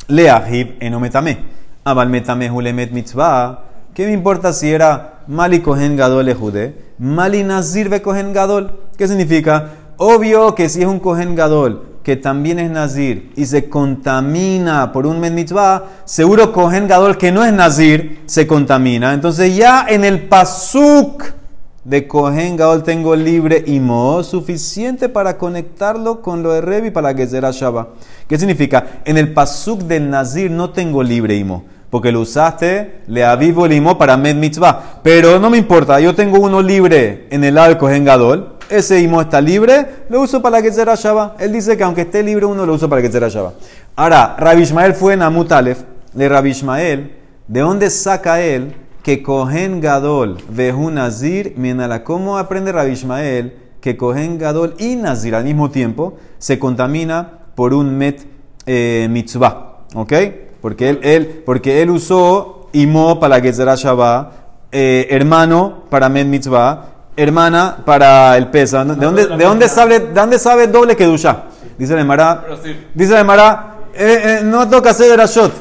Leahib 0.07 0.77
enometame. 0.79 1.37
Abal 1.83 2.09
metame 2.09 2.49
hulemet 2.49 2.91
mitzvah. 2.91 3.64
¿Qué 3.95 4.05
me 4.05 4.11
importa 4.11 4.51
si 4.51 4.69
era 4.69 5.21
Mali 5.25 5.61
Kohen 5.61 5.95
Gadol 5.95 6.27
Ejude? 6.27 6.75
Mali 6.99 7.45
Nazir 7.45 7.87
ve 7.87 8.01
Kohen 8.01 8.33
Gadol. 8.33 8.77
¿Qué 8.97 9.07
significa? 9.07 9.69
Obvio 9.95 10.53
que 10.53 10.67
si 10.67 10.81
es 10.81 10.85
un 10.85 10.99
Kohen 10.99 11.33
Gadol 11.33 11.99
que 12.03 12.17
también 12.17 12.59
es 12.59 12.69
Nazir 12.69 13.31
y 13.37 13.45
se 13.45 13.69
contamina 13.69 14.91
por 14.91 15.07
un 15.07 15.21
Men 15.21 15.45
seguro 16.03 16.51
Kohen 16.51 16.89
Gadol 16.89 17.17
que 17.17 17.31
no 17.31 17.45
es 17.45 17.53
Nazir 17.53 18.23
se 18.25 18.45
contamina. 18.45 19.13
Entonces 19.13 19.55
ya 19.55 19.85
en 19.87 20.03
el 20.03 20.27
Pasuk 20.27 21.23
de 21.85 22.05
Kohen 22.05 22.57
Gadol 22.57 22.83
tengo 22.83 23.15
libre 23.15 23.63
y 23.65 23.81
suficiente 24.23 25.07
para 25.07 25.37
conectarlo 25.37 26.21
con 26.21 26.43
lo 26.43 26.51
de 26.51 26.59
Revi 26.59 26.91
para 26.91 27.15
que 27.15 27.27
será 27.27 27.51
Shabbat. 27.51 27.87
¿Qué 28.27 28.37
significa? 28.37 29.01
En 29.05 29.17
el 29.17 29.31
Pasuk 29.31 29.83
del 29.83 30.09
Nazir 30.09 30.51
no 30.51 30.71
tengo 30.71 31.01
libre 31.01 31.37
y 31.37 31.45
porque 31.95 32.11
lo 32.11 32.19
usaste, 32.19 33.03
le 33.07 33.23
avivo 33.23 33.65
limo 33.65 33.97
para 33.97 34.17
med 34.17 34.35
mitzvah. 34.35 34.99
Pero 35.01 35.39
no 35.39 35.49
me 35.49 35.57
importa, 35.57 35.97
yo 36.01 36.13
tengo 36.13 36.39
uno 36.41 36.61
libre 36.61 37.25
en 37.29 37.41
el 37.45 37.57
arco 37.57 37.89
en 37.89 38.03
Gadol, 38.03 38.57
ese 38.69 38.99
imo 38.99 39.21
está 39.21 39.39
libre, 39.39 39.85
lo 40.09 40.19
uso 40.19 40.41
para 40.41 40.61
que 40.61 40.73
será 40.73 40.95
Shabbat. 40.95 41.41
Él 41.41 41.53
dice 41.53 41.77
que 41.77 41.85
aunque 41.85 42.01
esté 42.01 42.21
libre 42.21 42.47
uno 42.47 42.65
lo 42.65 42.73
uso 42.73 42.89
para 42.89 43.01
que 43.01 43.09
será 43.09 43.29
Shabbat. 43.29 43.53
Ahora, 43.95 44.35
Rabbi 44.37 44.63
Ishmael 44.63 44.93
fue 44.93 45.13
en 45.13 45.21
Amut 45.21 45.49
Aleph, 45.53 45.83
de 46.11 46.27
Rabbi 46.27 46.49
Ishmael, 46.49 47.15
¿de 47.47 47.59
dónde 47.61 47.89
saca 47.89 48.41
él 48.41 48.75
que 49.01 49.23
Kohen 49.23 49.79
Gadol 49.79 50.39
vehu 50.49 50.91
Nazir 50.91 51.53
minala? 51.55 52.03
¿Cómo 52.03 52.37
aprende 52.37 52.73
Rabbi 52.73 52.91
Ishmael 52.91 53.55
que 53.79 53.95
Kohen 53.95 54.37
Gadol 54.37 54.75
y 54.79 54.97
Nazir 54.97 55.33
al 55.33 55.45
mismo 55.45 55.71
tiempo 55.71 56.17
se 56.39 56.59
contamina 56.59 57.39
por 57.55 57.73
un 57.73 57.97
met 57.97 58.19
eh, 58.65 59.07
mitzvah? 59.09 59.85
¿Ok? 59.93 60.11
Porque 60.65 60.89
él, 60.89 60.99
él, 61.03 61.43
porque 61.45 61.83
él 61.83 61.91
usó 61.91 62.69
Imo 62.73 63.19
para 63.19 63.39
Gezerah 63.39 63.75
Shabbat, 63.75 64.31
eh, 64.71 65.05
hermano 65.11 65.83
para 65.91 66.09
Men 66.09 66.27
Mitzvah, 66.31 66.87
hermana 67.15 67.83
para 67.85 68.35
el 68.35 68.47
pesa. 68.47 68.83
¿De 68.83 68.95
dónde, 68.95 69.27
de 69.27 69.43
dónde, 69.45 69.69
sabe, 69.69 69.99
de 69.99 70.11
dónde 70.11 70.39
sabe 70.39 70.65
doble 70.65 70.95
Kedusha? 70.95 71.43
Dice 71.77 71.93
la 71.93 72.01
Emara. 72.01 72.45
Dice 72.95 73.13
la 73.13 73.19
Emara. 73.19 73.75
Eh, 73.93 74.21
eh, 74.23 74.39
no 74.43 74.67
toca 74.67 74.89
hacer 74.89 75.15
Rashot. 75.15 75.53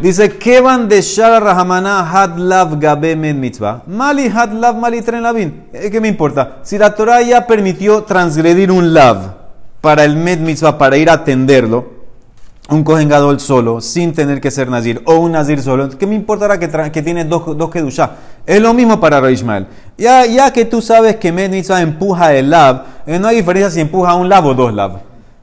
Dice, 0.00 0.38
¿qué 0.38 0.60
van 0.60 0.88
de 0.88 1.02
Shara 1.02 1.40
Rahamana 1.40 2.08
had 2.08 2.38
lav 2.38 2.78
gabe 2.78 3.16
men 3.16 3.40
mitzvah? 3.40 3.82
Mali 3.88 4.28
had 4.28 4.52
lav 4.52 4.76
mali 4.76 5.02
tren 5.02 5.24
lavin. 5.24 5.64
¿Qué 5.72 6.00
me 6.00 6.06
importa? 6.06 6.58
Si 6.62 6.78
la 6.78 6.94
Torah 6.94 7.22
ya 7.22 7.44
permitió 7.44 8.04
transgredir 8.04 8.70
un 8.70 8.94
lav 8.94 9.34
para 9.80 10.04
el 10.04 10.14
med 10.14 10.38
mitzvah, 10.38 10.78
para 10.78 10.96
ir 10.96 11.10
a 11.10 11.14
atenderlo, 11.14 12.01
un 12.68 12.84
Kohen 12.84 13.10
solo, 13.38 13.80
sin 13.80 14.12
tener 14.12 14.40
que 14.40 14.50
ser 14.50 14.68
Nazir, 14.68 15.02
o 15.04 15.16
un 15.16 15.32
Nazir 15.32 15.60
solo, 15.60 15.88
¿qué 15.90 16.06
me 16.06 16.14
importará 16.14 16.58
que, 16.58 16.70
que 16.90 17.02
tiene 17.02 17.24
dos, 17.24 17.56
dos 17.56 17.70
Kedushá? 17.70 18.12
Es 18.46 18.60
lo 18.60 18.72
mismo 18.72 18.98
para 19.00 19.20
Rey 19.20 19.34
Ismael. 19.34 19.66
Ya, 19.98 20.26
ya 20.26 20.52
que 20.52 20.64
tú 20.64 20.80
sabes 20.80 21.16
que 21.16 21.32
Menitza 21.32 21.80
empuja 21.82 22.34
el 22.34 22.50
lab, 22.50 22.84
eh, 23.06 23.18
no 23.18 23.28
hay 23.28 23.36
diferencia 23.36 23.70
si 23.70 23.80
empuja 23.80 24.14
un 24.14 24.28
lab 24.28 24.46
o 24.46 24.54
dos 24.54 24.72
lab. 24.72 25.00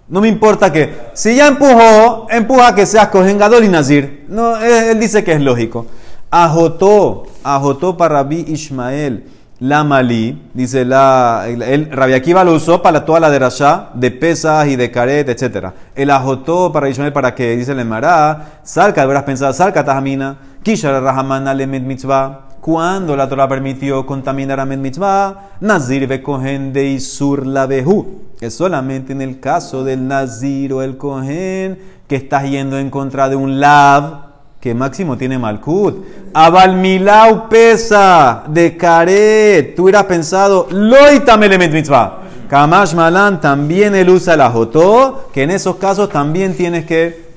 No 0.07 0.21
me 0.21 0.27
importa 0.27 0.71
que, 0.71 0.91
si 1.13 1.35
ya 1.35 1.47
empujó, 1.47 2.27
empuja 2.31 2.73
que 2.73 2.85
seas 2.85 3.09
Kohen 3.09 3.37
Gadol 3.37 3.65
y 3.65 3.67
Nazir. 3.67 4.25
No, 4.27 4.57
él, 4.57 4.99
dice 4.99 5.23
que 5.23 5.33
es 5.33 5.41
lógico. 5.41 5.85
Ajotó, 6.31 7.27
ajotó 7.43 7.95
para 7.95 8.15
Rabbi 8.15 8.45
Ismael 8.47 9.25
la 9.59 9.83
malí, 9.83 10.49
dice 10.53 10.85
la, 10.85 11.45
el, 11.47 11.91
Rabbi 11.91 12.13
Akiva 12.13 12.43
lo 12.43 12.53
usó 12.53 12.81
para 12.81 13.03
toda 13.03 13.19
la 13.19 13.29
derashá 13.29 13.89
de 13.93 14.09
pesas 14.09 14.67
y 14.67 14.77
de 14.77 14.89
caret, 14.89 15.27
etc. 15.27 15.73
El 15.95 16.11
ajotó 16.11 16.71
para 16.71 16.89
Ishmael 16.89 17.11
para 17.11 17.35
que, 17.35 17.57
dice 17.57 17.73
el 17.73 17.79
Emara, 17.79 18.61
salca, 18.63 19.01
habrás 19.01 19.23
pensado, 19.23 19.51
salca 19.51 19.83
tajamina, 19.83 20.37
kishar 20.63 21.01
rahamana 21.03 21.53
le 21.53 21.67
mitzvah. 21.67 22.45
Cuando 22.61 23.15
la 23.15 23.27
Torah 23.27 23.47
permitió 23.47 24.05
contaminar 24.05 24.59
a 24.59 24.65
med 24.65 24.79
mitzvah, 24.79 25.51
nazir 25.61 26.07
ve 26.07 26.21
cohen 26.21 26.73
de 26.73 26.87
isur 26.87 27.47
la 27.47 27.65
behu. 27.65 28.23
Es 28.41 28.55
solamente 28.55 29.13
en 29.13 29.21
el 29.21 29.39
caso 29.39 29.83
del 29.83 30.07
nazir 30.07 30.73
o 30.73 30.81
el 30.81 30.97
cohen 30.97 31.79
que 32.07 32.17
estás 32.17 32.49
yendo 32.49 32.77
en 32.77 32.89
contra 32.89 33.29
de 33.29 33.37
un 33.37 33.61
lab 33.61 34.28
que 34.59 34.73
máximo 34.73 35.17
tiene 35.17 35.37
Malkut. 35.37 36.05
Abalmilau 36.33 37.47
pesa 37.49 38.43
de 38.47 38.75
caret. 38.75 39.75
Tú 39.75 39.83
hubieras 39.83 40.05
pensado, 40.05 40.67
loita 40.71 41.35
element 41.35 41.73
mitzvah. 41.73 42.19
Kamash 42.49 42.95
Malan 42.95 43.39
también 43.39 43.93
él 43.93 44.09
usa 44.09 44.33
el 44.33 44.41
ajotó, 44.41 45.29
que 45.31 45.43
en 45.43 45.51
esos 45.51 45.75
casos 45.75 46.09
también 46.09 46.55
tienes 46.55 46.85
que 46.85 47.29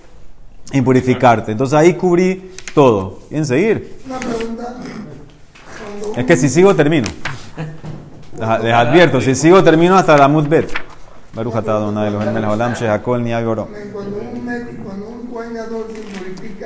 impurificarte. 0.72 1.52
Entonces 1.52 1.78
ahí 1.78 1.94
cubrí 1.94 2.52
todo. 2.74 3.18
¿Quieren 3.28 3.46
seguir? 3.46 3.98
Una 4.06 4.18
pregunta. 4.18 4.74
Es 6.16 6.24
que 6.24 6.36
si 6.36 6.48
sigo 6.48 6.74
termino. 6.74 7.08
Les 8.62 8.74
advierto, 8.74 9.20
si 9.20 9.34
sigo 9.34 9.62
termino 9.62 9.96
hasta 9.96 10.16
la 10.16 10.28
mutbet. 10.28 10.72
Baruch 11.34 11.54
Elohim 11.54 12.32
melech 12.32 12.44
haolam 12.44 12.74
shehakol 12.74 13.22
niyah 13.22 13.42
Cuando 13.44 13.68
un 14.16 14.42
se 15.32 15.64
purifica 15.70 16.01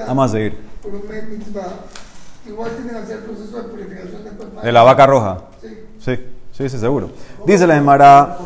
Vamos 0.06 0.30
a 0.30 0.32
seguir. 0.32 0.56
por 0.82 0.94
un 0.94 1.30
mitzvah, 1.30 1.66
igual 2.46 2.70
tienen 2.72 2.94
que 2.94 2.98
hacer 2.98 3.24
proceso 3.24 3.56
de 3.56 3.62
purificación 3.64 4.24
de 4.24 4.62
¿De 4.62 4.72
la 4.72 4.82
vaca 4.82 5.06
roja? 5.06 5.38
Sí. 5.60 5.68
Sí, 5.98 6.16
sí, 6.52 6.68
sí, 6.68 6.78
seguro. 6.78 7.10
Dice 7.44 7.66
la 7.66 7.76
Emara... 7.76 8.38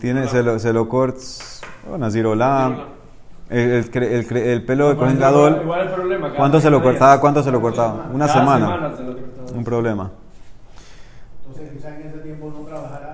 Tiene, 0.00 0.26
se 0.26 0.42
lo, 0.42 0.58
se 0.58 0.72
lo 0.72 0.88
corta, 0.88 1.20
bueno, 1.88 2.08
Olam, 2.30 2.76
el, 3.48 3.88
el, 3.94 4.36
el, 4.36 4.64
pelo 4.64 4.88
de 4.88 4.96
Cohen 4.96 5.16
Gadol, 5.16 5.62
¿cuánto 6.36 6.60
se 6.60 6.70
lo 6.70 6.82
cortaba? 6.82 7.20
¿Cuánto 7.20 7.40
se 7.40 7.52
lo 7.52 7.60
cortaba? 7.60 8.08
Una 8.12 8.26
semana. 8.26 8.94
Un 9.54 9.62
problema. 9.62 10.10
Entonces, 11.46 11.72
quizás 11.72 11.92
en 12.00 12.08
ese 12.08 12.18
tiempo 12.18 12.50
no 12.50 12.66
trabajará, 12.66 13.11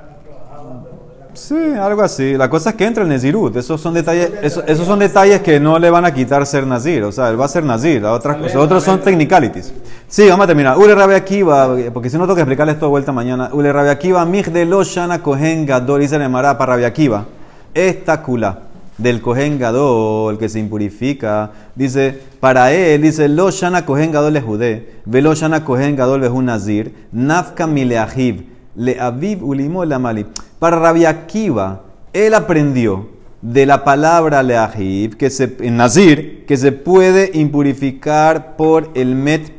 Sí, 1.39 1.55
algo 1.55 2.03
así. 2.03 2.37
La 2.37 2.51
cosa 2.51 2.71
es 2.71 2.77
que 2.77 2.85
entra 2.85 3.05
el 3.05 3.09
Nezirut. 3.09 3.57
Esos 3.57 3.81
son 3.81 3.95
detalles, 3.95 4.33
esos, 4.43 4.65
esos, 4.67 4.87
son 4.87 4.99
detalles 4.99 5.41
que 5.41 5.61
no 5.61 5.79
le 5.79 5.89
van 5.89 6.05
a 6.05 6.13
quitar 6.13 6.45
ser 6.45 6.67
Nazir. 6.67 7.05
O 7.05 7.13
sea, 7.13 7.31
él 7.31 7.41
va 7.41 7.45
a 7.45 7.49
ser 7.49 7.63
Nazir. 7.65 8.03
Las 8.03 8.13
otras 8.13 8.37
cosas, 8.39 8.57
otros 8.57 8.83
son 8.83 9.01
technicalities. 9.01 9.73
Sí, 10.09 10.29
vamos 10.29 10.45
a 10.45 10.47
terminar. 10.49 10.77
Ule 10.77 10.95
Rabbi 10.95 11.15
Akiva, 11.15 11.77
porque 11.95 12.11
si 12.11 12.19
no 12.19 12.25
tengo 12.25 12.35
que 12.35 12.41
explicarles 12.41 12.75
esto 12.75 12.87
de 12.87 12.91
vuelta 12.91 13.13
mañana. 13.13 13.51
Ule 13.53 13.73
Rabbi 13.73 13.89
Akiva, 13.89 14.27
de 14.27 14.65
lo 14.65 14.83
shana 14.83 15.23
kohen 15.23 15.65
gadol, 15.65 16.01
dice 16.01 16.19
para 16.19 16.55
Rabbi 16.55 16.85
Akiva. 16.85 17.25
Esta 17.73 18.21
kula 18.21 18.59
del 18.99 19.23
Kohen 19.23 19.59
Gadol 19.59 20.39
que 20.39 20.49
se 20.49 20.59
impurifica, 20.59 21.53
dice, 21.77 22.21
para 22.41 22.73
él, 22.73 23.03
dice, 23.03 23.29
lo 23.29 23.51
shana 23.51 23.87
Kohen 23.87 24.11
Gadol 24.11 24.37
es 24.37 24.43
judé, 24.43 24.89
velo 25.05 25.35
shana 25.35 25.65
Kohen 25.65 25.95
Gadol 25.95 26.25
es 26.25 26.31
un 26.31 26.47
nazir, 26.47 26.93
nafka 27.13 27.69
mileahiv, 27.69 28.45
le 28.75 29.01
aviv 29.01 29.45
ulimo 29.45 29.85
la 29.85 30.01
mali. 30.01 30.27
Para 30.59 30.79
Rabbi 30.79 31.05
Akiva, 31.05 31.83
él 32.13 32.35
aprendió 32.35 33.09
de 33.43 33.65
la 33.65 33.85
palabra 33.85 34.43
leajiv, 34.43 35.17
que 35.17 35.31
se, 35.31 35.57
en 35.61 35.77
Nazir, 35.77 36.45
que 36.47 36.57
se 36.57 36.73
puede 36.73 37.31
impurificar 37.35 38.57
por 38.57 38.91
el 38.95 39.15
met 39.15 39.53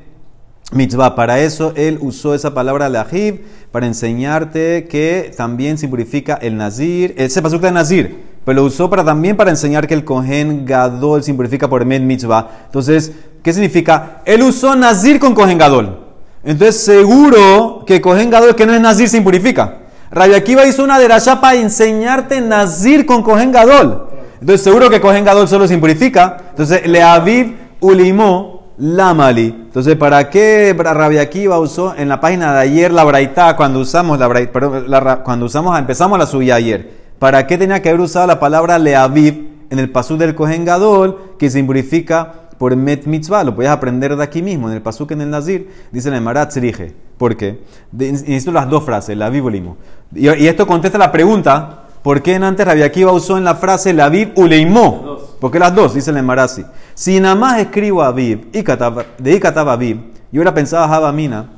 mitzvah. 0.74 1.16
Para 1.16 1.40
eso 1.40 1.72
él 1.78 1.98
usó 2.02 2.36
esa 2.36 2.54
palabra 2.54 2.90
leajiv, 2.90 3.46
para 3.72 3.88
enseñarte 3.88 4.88
que 4.90 5.32
también 5.38 5.78
se 5.78 5.86
impurifica 5.86 6.34
el 6.36 6.58
Nazir, 6.58 7.14
ese 7.18 7.42
pasuk 7.42 7.62
de 7.62 7.72
Nazir, 7.72 8.18
pero 8.44 8.62
lo 8.62 8.68
usó 8.68 8.90
para, 8.90 9.06
también 9.06 9.38
para 9.38 9.52
enseñar 9.52 9.88
que 9.88 9.94
el 9.94 10.04
Kohen 10.04 10.66
Gadol 10.66 11.24
se 11.24 11.32
impurifica 11.32 11.70
por 11.70 11.82
el 11.82 11.88
met 11.88 12.02
mitzvah. 12.02 12.66
Entonces, 12.66 13.14
¿qué 13.42 13.54
significa? 13.54 14.22
Él 14.26 14.44
usó 14.44 14.76
Nazir 14.76 15.18
con 15.18 15.34
Kohen 15.34 15.58
Gadol. 15.58 15.98
Entonces, 16.44 16.76
seguro 16.82 17.86
que 17.88 18.02
Kohen 18.02 18.30
Gadol 18.30 18.56
que 18.56 18.66
no 18.66 18.74
es 18.74 18.82
Nazir 18.82 19.08
se 19.08 19.18
impurifica. 19.18 19.79
Rabbi 20.12 20.34
Akiva 20.34 20.66
hizo 20.66 20.84
una 20.84 20.98
derashá 21.00 21.40
para 21.40 21.56
enseñarte 21.56 22.42
Nazir 22.42 23.06
con 23.06 23.22
Kohen 23.24 23.52
Gadol. 23.52 24.08
Entonces, 24.42 24.64
seguro 24.64 24.90
que 24.90 25.00
Kohen 25.02 25.24
Gadol 25.26 25.48
solo 25.48 25.68
se 25.68 25.74
impurifica. 25.74 26.38
Entonces, 26.52 26.88
le 26.88 27.04
aviv 27.04 27.56
ulimó 27.80 28.64
lamali. 28.78 29.48
Entonces, 29.66 29.96
¿para 29.98 30.30
qué 30.30 30.74
Rabbi 30.78 31.18
Akiva 31.18 31.60
usó 31.60 31.94
en 31.96 32.10
la 32.10 32.20
página 32.22 32.54
de 32.54 32.60
ayer 32.62 32.92
la 32.92 33.04
braita 33.04 33.56
cuando 33.56 33.80
usamos 33.80 34.18
la 34.18 34.28
braita, 34.28 34.52
perdón, 34.54 34.86
la- 34.90 35.18
cuando 35.24 35.46
usamos, 35.46 35.78
empezamos 35.78 36.18
la 36.18 36.26
subida 36.26 36.56
ayer? 36.56 36.90
¿Para 37.20 37.46
qué 37.46 37.58
tenía 37.58 37.82
que 37.82 37.90
haber 37.90 38.02
usado 38.02 38.26
la 38.26 38.40
palabra 38.40 38.80
leaviv 38.80 39.50
en 39.70 39.78
el 39.78 39.92
pasú 39.92 40.18
del 40.18 40.34
Kohen 40.34 40.64
Gadol 40.66 41.36
que 41.38 41.50
se 41.50 41.60
impurifica 41.60 42.34
por 42.60 42.76
met 42.76 43.08
mitzvah? 43.08 43.44
Lo 43.44 43.56
puedes 43.56 43.72
aprender 43.72 44.16
de 44.16 44.24
aquí 44.24 44.44
mismo, 44.44 44.70
en 44.70 44.76
el 44.76 44.82
pasuk 44.84 45.10
en 45.12 45.22
el 45.22 45.32
Nazir. 45.32 45.72
Dice 45.92 46.10
en 46.10 46.14
el 46.16 46.22
Marat 46.22 46.50
Tzrije. 46.52 46.94
¿Por 47.18 47.36
qué? 47.36 47.62
De- 47.92 48.12
Necesito 48.12 48.52
las 48.52 48.70
dos 48.70 48.84
frases, 48.84 49.18
la 49.18 49.26
aviv 49.26 49.46
ulimo. 49.46 49.78
Y, 50.14 50.30
y 50.30 50.48
esto 50.48 50.68
contesta 50.68 50.98
la 51.00 51.12
pregunta, 51.12 51.86
¿por 52.04 52.22
qué 52.22 52.36
en 52.36 52.44
antes 52.44 52.66
Rabbi 52.68 52.84
Akiva 52.84 53.12
usó 53.12 53.38
en 53.38 53.44
la 53.46 53.56
frase 53.56 53.92
la 53.94 54.06
aviv 54.06 54.34
uleimó? 54.36 55.18
¿Por 55.40 55.50
qué 55.52 55.58
las 55.60 55.74
dos? 55.74 55.94
Dice 55.96 56.12
en 56.12 56.18
el 56.18 56.24
Marasi. 56.24 56.64
Si 56.94 57.20
nada 57.20 57.36
más 57.36 57.60
escribo 57.60 58.04
aviv, 58.04 58.52
de 58.52 58.60
y 58.60 59.40
katab 59.40 59.70
aviv, 59.70 59.98
yo 60.32 60.40
hubiera 60.40 60.54
pensado 60.54 60.88
Java 60.88 61.12
Mina, 61.12 61.50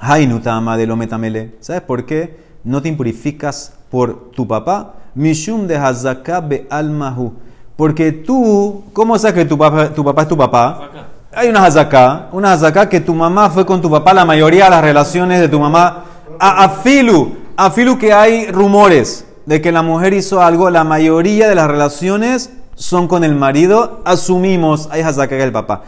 Hainutama 0.00 0.76
de 0.76 0.86
lo 0.86 0.96
metamele. 0.96 1.54
¿Sabes 1.60 1.82
por 1.82 2.04
qué 2.04 2.36
no 2.64 2.82
te 2.82 2.88
impurificas 2.88 3.74
por 3.90 4.30
tu 4.32 4.46
papá? 4.48 4.94
Mishum 5.14 5.66
de 5.66 5.76
hazaka 5.76 6.40
be 6.40 6.66
almahu. 6.68 7.32
Porque 7.76 8.12
tú, 8.12 8.84
¿cómo 8.92 9.18
sabes 9.18 9.34
que 9.34 9.44
tu 9.44 9.58
papá, 9.58 9.88
tu 9.88 10.04
papá 10.04 10.22
es 10.22 10.28
tu 10.28 10.36
papá? 10.36 10.90
Hay 11.32 11.48
una 11.48 11.64
hazaká, 11.64 12.28
una 12.30 12.52
hazaká 12.52 12.88
que 12.88 13.00
tu 13.00 13.14
mamá 13.14 13.50
fue 13.50 13.66
con 13.66 13.82
tu 13.82 13.90
papá, 13.90 14.14
la 14.14 14.24
mayoría 14.24 14.64
de 14.64 14.70
las 14.70 14.82
relaciones 14.82 15.40
de 15.40 15.48
tu 15.48 15.58
mamá. 15.58 16.04
A 16.38 16.64
afilu, 16.64 17.36
afilu 17.56 17.98
que 17.98 18.12
hay 18.12 18.46
rumores 18.46 19.26
de 19.46 19.60
que 19.60 19.72
la 19.72 19.82
mujer 19.82 20.14
hizo 20.14 20.40
algo, 20.40 20.70
la 20.70 20.84
mayoría 20.84 21.48
de 21.48 21.56
las 21.56 21.68
relaciones 21.68 22.50
son 22.76 23.08
con 23.08 23.24
el 23.24 23.34
marido, 23.34 24.00
asumimos, 24.04 24.88
hay 24.92 25.02
hazaká 25.02 25.30
que 25.30 25.38
es 25.38 25.44
el 25.44 25.52
papá. 25.52 25.82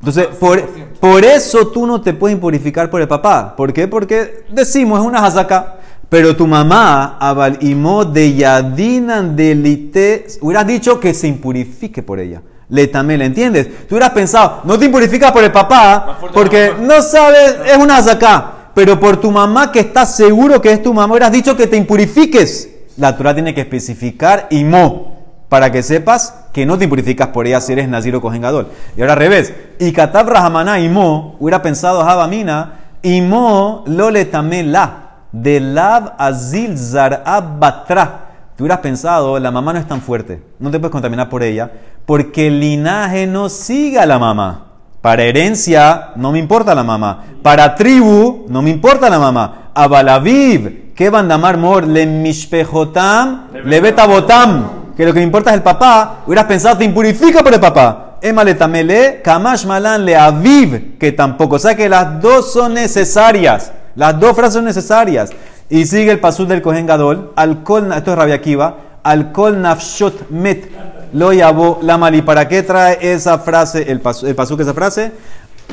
Entonces, 0.00 0.26
por, 0.38 0.60
por 1.00 1.24
eso 1.24 1.68
tú 1.68 1.86
no 1.86 2.00
te 2.00 2.12
puedes 2.14 2.34
impurificar 2.34 2.90
por 2.90 3.00
el 3.00 3.08
papá. 3.08 3.54
¿Por 3.56 3.72
qué? 3.72 3.88
Porque 3.88 4.44
decimos, 4.50 5.00
es 5.00 5.06
una 5.06 5.24
hazaká. 5.24 5.77
Pero 6.08 6.34
tu 6.34 6.46
mamá, 6.46 7.18
abalimó 7.20 8.04
de 8.04 8.34
yadinan 8.34 9.36
delite, 9.36 10.26
hubieras 10.40 10.66
dicho 10.66 10.98
que 10.98 11.12
se 11.12 11.28
impurifique 11.28 12.02
por 12.02 12.18
ella. 12.18 12.42
Le 12.70 12.86
también, 12.86 13.20
¿le 13.20 13.26
entiendes? 13.26 13.86
Tú 13.86 13.94
hubieras 13.94 14.10
pensado, 14.10 14.60
no 14.64 14.78
te 14.78 14.86
impurificas 14.86 15.32
por 15.32 15.44
el 15.44 15.52
papá, 15.52 16.18
porque 16.32 16.72
no 16.80 17.00
sabes, 17.02 17.56
es 17.66 17.76
una 17.76 17.98
hazaká. 17.98 18.54
Pero 18.74 18.98
por 19.00 19.18
tu 19.18 19.30
mamá, 19.30 19.72
que 19.72 19.80
estás 19.80 20.16
seguro 20.16 20.60
que 20.60 20.70
es 20.70 20.82
tu 20.82 20.94
mamá, 20.94 21.12
hubieras 21.12 21.32
dicho 21.32 21.56
que 21.56 21.66
te 21.66 21.76
impurifiques. 21.76 22.70
La 22.96 23.16
Torah 23.16 23.34
tiene 23.34 23.54
que 23.54 23.60
especificar 23.62 24.48
imo 24.50 25.18
para 25.48 25.72
que 25.72 25.82
sepas 25.82 26.34
que 26.52 26.66
no 26.66 26.76
te 26.78 26.84
impurificas 26.84 27.28
por 27.28 27.46
ella 27.46 27.60
si 27.60 27.72
eres 27.72 27.88
Nazir 27.88 28.14
o 28.14 28.20
Kohen 28.20 28.42
Gadol. 28.42 28.68
Y 28.96 29.00
ahora 29.00 29.14
al 29.14 29.18
revés. 29.18 29.52
Y 29.78 29.92
Katab 29.92 30.28
Rahamana 30.28 30.78
Imo, 30.80 31.36
hubiera 31.40 31.62
pensado 31.62 32.04
Javamina, 32.04 32.74
Imo 33.02 33.84
lo 33.86 34.10
le 34.10 34.24
tamén 34.26 34.72
la, 34.72 35.07
de 35.32 35.60
Lav 35.60 36.14
Azil 36.18 36.76
Zar'ab 36.78 37.58
Batra. 37.58 38.20
Tú 38.56 38.64
hubieras 38.64 38.80
pensado, 38.80 39.38
la 39.38 39.50
mamá 39.50 39.72
no 39.72 39.78
es 39.78 39.86
tan 39.86 40.00
fuerte, 40.00 40.42
no 40.58 40.70
te 40.70 40.80
puedes 40.80 40.92
contaminar 40.92 41.28
por 41.28 41.42
ella, 41.42 41.70
porque 42.04 42.48
el 42.48 42.58
linaje 42.58 43.26
no 43.26 43.48
sigue 43.48 43.98
a 43.98 44.06
la 44.06 44.18
mamá. 44.18 44.64
Para 45.00 45.22
herencia, 45.22 46.08
no 46.16 46.32
me 46.32 46.40
importa 46.40 46.74
la 46.74 46.82
mamá. 46.82 47.24
Para 47.42 47.76
tribu, 47.76 48.46
no 48.48 48.62
me 48.62 48.70
importa 48.70 49.08
la 49.08 49.18
mamá. 49.20 49.70
Abalaviv, 49.72 50.92
que 50.94 51.08
bandamar 51.08 51.56
mor, 51.56 51.86
le 51.86 52.04
mishpejotam, 52.04 53.46
le 53.64 53.80
betabotam. 53.80 54.78
Que 54.96 55.06
lo 55.06 55.12
que 55.12 55.20
me 55.20 55.26
importa 55.26 55.50
es 55.50 55.56
el 55.56 55.62
papá. 55.62 56.22
Hubieras 56.26 56.46
pensado, 56.46 56.78
te 56.78 56.84
impurifica 56.84 57.44
por 57.44 57.54
el 57.54 57.60
papá. 57.60 58.16
Emale 58.20 58.56
tamele, 58.56 59.20
kamash 59.22 59.64
malan 59.66 60.04
le 60.04 60.16
aviv, 60.16 60.98
que 60.98 61.12
tampoco. 61.12 61.54
O 61.54 61.58
sea 61.60 61.76
que 61.76 61.88
las 61.88 62.20
dos 62.20 62.52
son 62.52 62.74
necesarias. 62.74 63.70
Las 63.94 64.18
dos 64.18 64.34
frases 64.34 64.54
son 64.54 64.64
necesarias. 64.64 65.30
Y 65.68 65.84
sigue 65.84 66.10
el 66.12 66.20
pasú 66.20 66.46
del 66.46 66.62
Kohen 66.62 66.86
Gadol. 66.86 67.32
Alcohol, 67.36 67.92
esto 67.92 68.12
es 68.12 68.18
Rabia 68.18 68.36
Akiva. 68.36 68.76
Alcohol 69.02 69.60
nafshot 69.60 70.30
met. 70.30 70.70
Lo 71.12 71.32
yabó 71.32 71.78
la 71.82 71.98
mali. 71.98 72.22
¿Para 72.22 72.48
qué 72.48 72.62
trae 72.62 72.98
esa 73.00 73.38
frase, 73.38 73.90
el 73.90 74.00
pasú, 74.00 74.26
el 74.26 74.34
pasú 74.34 74.56
esa 74.60 74.74
frase? 74.74 75.12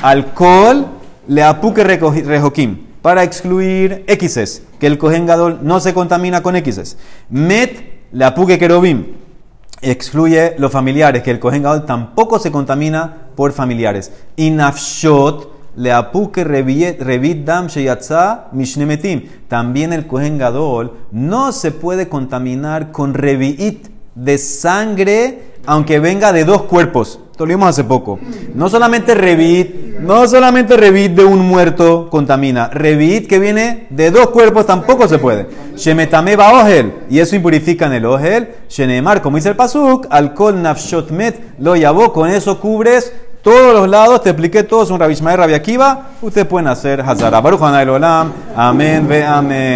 Alcohol 0.02 0.86
le 1.28 1.42
apuque 1.42 1.84
rejoquim. 1.84 2.86
Para 3.02 3.22
excluir 3.22 4.04
X's. 4.08 4.62
Que 4.80 4.86
el 4.86 4.98
Kohen 4.98 5.26
Gadol 5.26 5.60
no 5.62 5.80
se 5.80 5.94
contamina 5.94 6.42
con 6.42 6.56
X's. 6.56 6.96
Met 7.30 8.08
le 8.12 8.24
apuque 8.24 8.58
querubim 8.58 9.04
excluye 9.82 10.54
los 10.58 10.72
familiares, 10.72 11.22
que 11.22 11.30
el 11.30 11.38
Kohen 11.38 11.62
Gadol 11.62 11.86
tampoco 11.86 12.38
se 12.38 12.50
contamina 12.50 13.28
por 13.34 13.52
familiares. 13.52 14.12
Y 14.36 14.50
nafshot 14.50 15.55
También 19.48 19.92
el 19.92 20.06
Kohen 20.06 20.38
Gadol 20.38 20.92
no 21.12 21.52
se 21.52 21.70
puede 21.70 22.08
contaminar 22.08 22.92
con 22.92 23.14
reviit 23.14 23.88
de 24.14 24.38
sangre, 24.38 25.42
aunque 25.66 26.00
venga 26.00 26.32
de 26.32 26.44
dos 26.44 26.62
cuerpos. 26.62 27.20
Esto 27.30 27.44
lo 27.44 27.50
vimos 27.50 27.68
hace 27.68 27.84
poco. 27.84 28.18
No 28.54 28.70
solamente 28.70 29.14
revit, 29.14 29.98
no 30.00 30.26
solamente 30.26 30.74
revit 30.74 31.12
de 31.12 31.24
un 31.24 31.46
muerto 31.46 32.08
contamina. 32.08 32.68
Revit 32.68 33.28
que 33.28 33.38
viene 33.38 33.86
de 33.90 34.10
dos 34.10 34.30
cuerpos 34.30 34.64
tampoco 34.64 35.06
se 35.06 35.18
puede. 35.18 35.46
Shemetame 35.76 36.34
va 36.34 36.62
ogel, 36.62 36.94
y 37.10 37.18
eso 37.18 37.36
impurifica 37.36 37.88
en 37.88 37.92
el 37.92 38.06
ogel. 38.06 38.48
Shenemar, 38.70 39.20
como 39.20 39.36
dice 39.36 39.50
el 39.50 39.56
pasuk, 39.56 40.06
alcohol 40.08 40.62
nafshot 40.62 41.10
met, 41.10 41.38
lo 41.58 41.76
yabó, 41.76 42.14
con 42.14 42.30
eso 42.30 42.58
cubres 42.58 43.12
todos 43.46 43.72
los 43.72 43.88
lados, 43.88 44.24
te 44.24 44.30
expliqué 44.30 44.64
todos, 44.64 44.90
un 44.90 44.98
Rabbi 44.98 45.12
Ishmael, 45.12 45.38
Rabbi 45.38 45.54
Akiva, 45.54 46.00
ustedes 46.20 46.48
pueden 46.48 46.66
hacer 46.66 47.00
Hazara. 47.00 47.40
Baruch 47.40 47.60
Olam, 47.62 48.32
amén, 48.56 49.06
ve 49.06 49.24
amén. 49.24 49.66